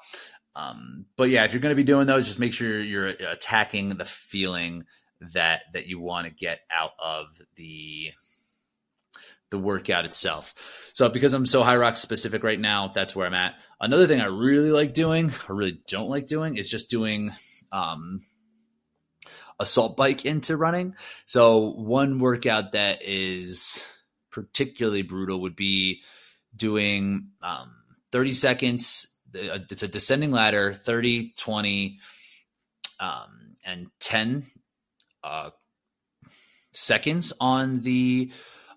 [0.55, 3.89] Um, but yeah, if you're going to be doing those, just make sure you're attacking
[3.89, 4.85] the feeling
[5.33, 8.11] that that you want to get out of the
[9.53, 10.55] the workout itself.
[10.93, 13.53] So because I'm so Hyrox specific right now, that's where I'm at.
[13.79, 17.31] Another thing I really like doing, or really don't like doing, is just doing
[17.71, 18.21] um,
[19.59, 20.95] assault bike into running.
[21.27, 23.85] So one workout that is
[24.31, 26.01] particularly brutal would be
[26.55, 27.75] doing um,
[28.11, 29.07] 30 seconds.
[29.35, 31.99] It's a descending ladder, 30, 20,
[32.99, 34.47] um, and 10
[35.23, 35.51] uh,
[36.71, 38.31] seconds on the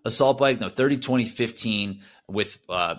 [0.06, 0.60] assault bike.
[0.60, 2.96] No, 30, 20, 15 with, uh,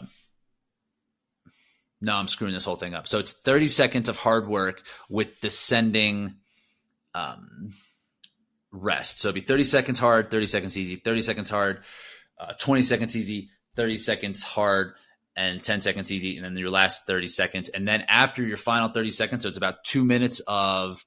[1.99, 3.08] no, I'm screwing this whole thing up.
[3.08, 6.36] So it's 30 seconds of hard work with descending
[7.16, 7.74] um,
[8.72, 9.20] rest.
[9.20, 11.84] So it'd be 30 seconds hard, 30 seconds easy, 30 seconds hard,
[12.39, 14.93] uh, 20 seconds easy, 30 seconds hard,
[15.36, 16.36] and 10 seconds easy.
[16.36, 17.70] And then your last 30 seconds.
[17.70, 21.03] And then after your final 30 seconds, so it's about two minutes of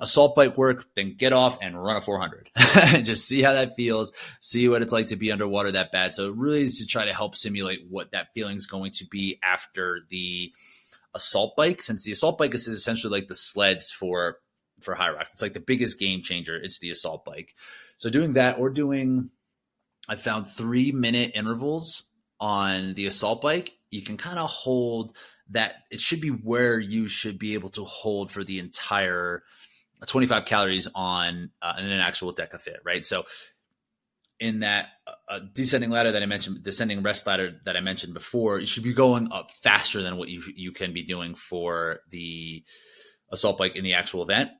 [0.00, 2.50] assault bike work, then get off and run a 400.
[3.04, 6.14] Just see how that feels, see what it's like to be underwater that bad.
[6.14, 9.06] So it really is to try to help simulate what that feeling is going to
[9.06, 10.52] be after the
[11.14, 14.38] assault bike, since the assault bike is essentially like the sleds for
[14.80, 15.32] for Hyrox.
[15.32, 16.56] It's like the biggest game changer.
[16.56, 17.54] It's the assault bike.
[17.96, 19.30] So doing that or doing,
[20.08, 22.04] I found three minute intervals
[22.40, 23.76] on the assault bike.
[23.90, 25.16] You can kind of hold
[25.50, 25.76] that.
[25.90, 29.44] It should be where you should be able to hold for the entire
[30.06, 33.04] 25 calories on uh, an actual DecaFit, right?
[33.06, 33.24] So
[34.40, 34.88] in that
[35.28, 38.82] uh, descending ladder that I mentioned, descending rest ladder that I mentioned before, you should
[38.82, 42.64] be going up faster than what you you can be doing for the
[43.30, 44.50] assault bike in the actual event.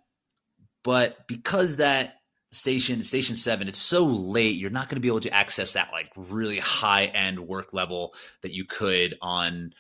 [0.84, 2.14] But because that
[2.52, 5.88] station station 7 it's so late you're not going to be able to access that
[5.90, 8.12] like really high end work level
[8.42, 9.72] that you could on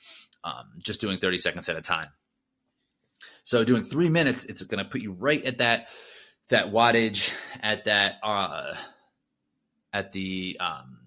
[0.42, 2.08] um, just doing 30 seconds at a time
[3.44, 5.88] so doing three minutes it's going to put you right at that
[6.48, 8.74] that wattage at that uh,
[9.92, 10.98] at the um,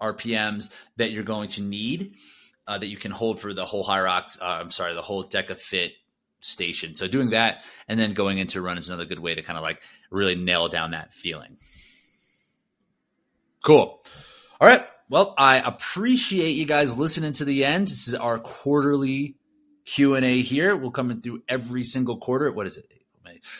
[0.00, 2.14] rpms that you're going to need
[2.68, 4.40] uh, that you can hold for the whole Hyrox.
[4.40, 5.92] Uh, I'm sorry, the whole DecaFit
[6.40, 6.94] station.
[6.94, 9.62] So doing that and then going into run is another good way to kind of
[9.62, 9.80] like
[10.10, 11.56] really nail down that feeling.
[13.64, 14.00] Cool.
[14.60, 14.84] All right.
[15.08, 17.88] Well, I appreciate you guys listening to the end.
[17.88, 19.36] This is our quarterly
[19.88, 20.76] Q&A here.
[20.76, 22.52] We'll come in through every single quarter.
[22.52, 22.92] What is it?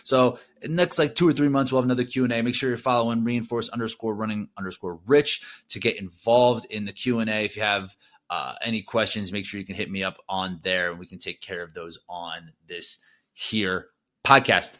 [0.02, 2.42] So next like two or three months, we'll have another Q&A.
[2.42, 7.44] Make sure you're following reinforce underscore running underscore rich to get involved in the Q&A.
[7.44, 7.96] If you have
[8.28, 11.18] uh, any questions, make sure you can hit me up on there and we can
[11.18, 12.98] take care of those on this
[13.32, 13.86] here
[14.24, 14.70] podcast.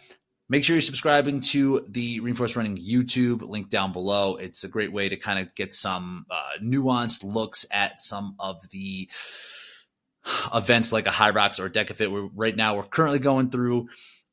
[0.51, 4.36] Make sure you're subscribing to the Reinforce Running YouTube link down below.
[4.36, 8.68] It's a great way to kind of get some uh, nuanced looks at some of
[8.70, 9.09] the
[10.54, 12.10] events like a Hyrox or a DecaFit.
[12.10, 13.88] We're, right now, we're currently going through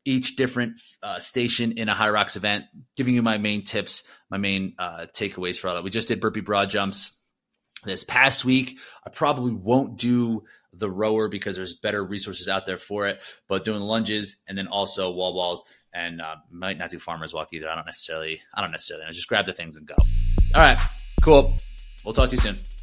[0.06, 2.66] each different uh, station in a Hyrox event,
[2.96, 5.84] giving you my main tips, my main uh, takeaways for all that.
[5.84, 7.20] We just did burpee broad jumps
[7.84, 8.78] this past week.
[9.06, 10.44] I probably won't do
[10.74, 14.68] the rower because there's better resources out there for it, but doing lunges and then
[14.68, 17.70] also wall balls and uh, might not do farmer's walk either.
[17.70, 19.96] I don't necessarily, I don't necessarily, I just grab the things and go.
[20.54, 20.78] All right,
[21.24, 21.56] cool.
[22.04, 22.75] We'll talk to you soon.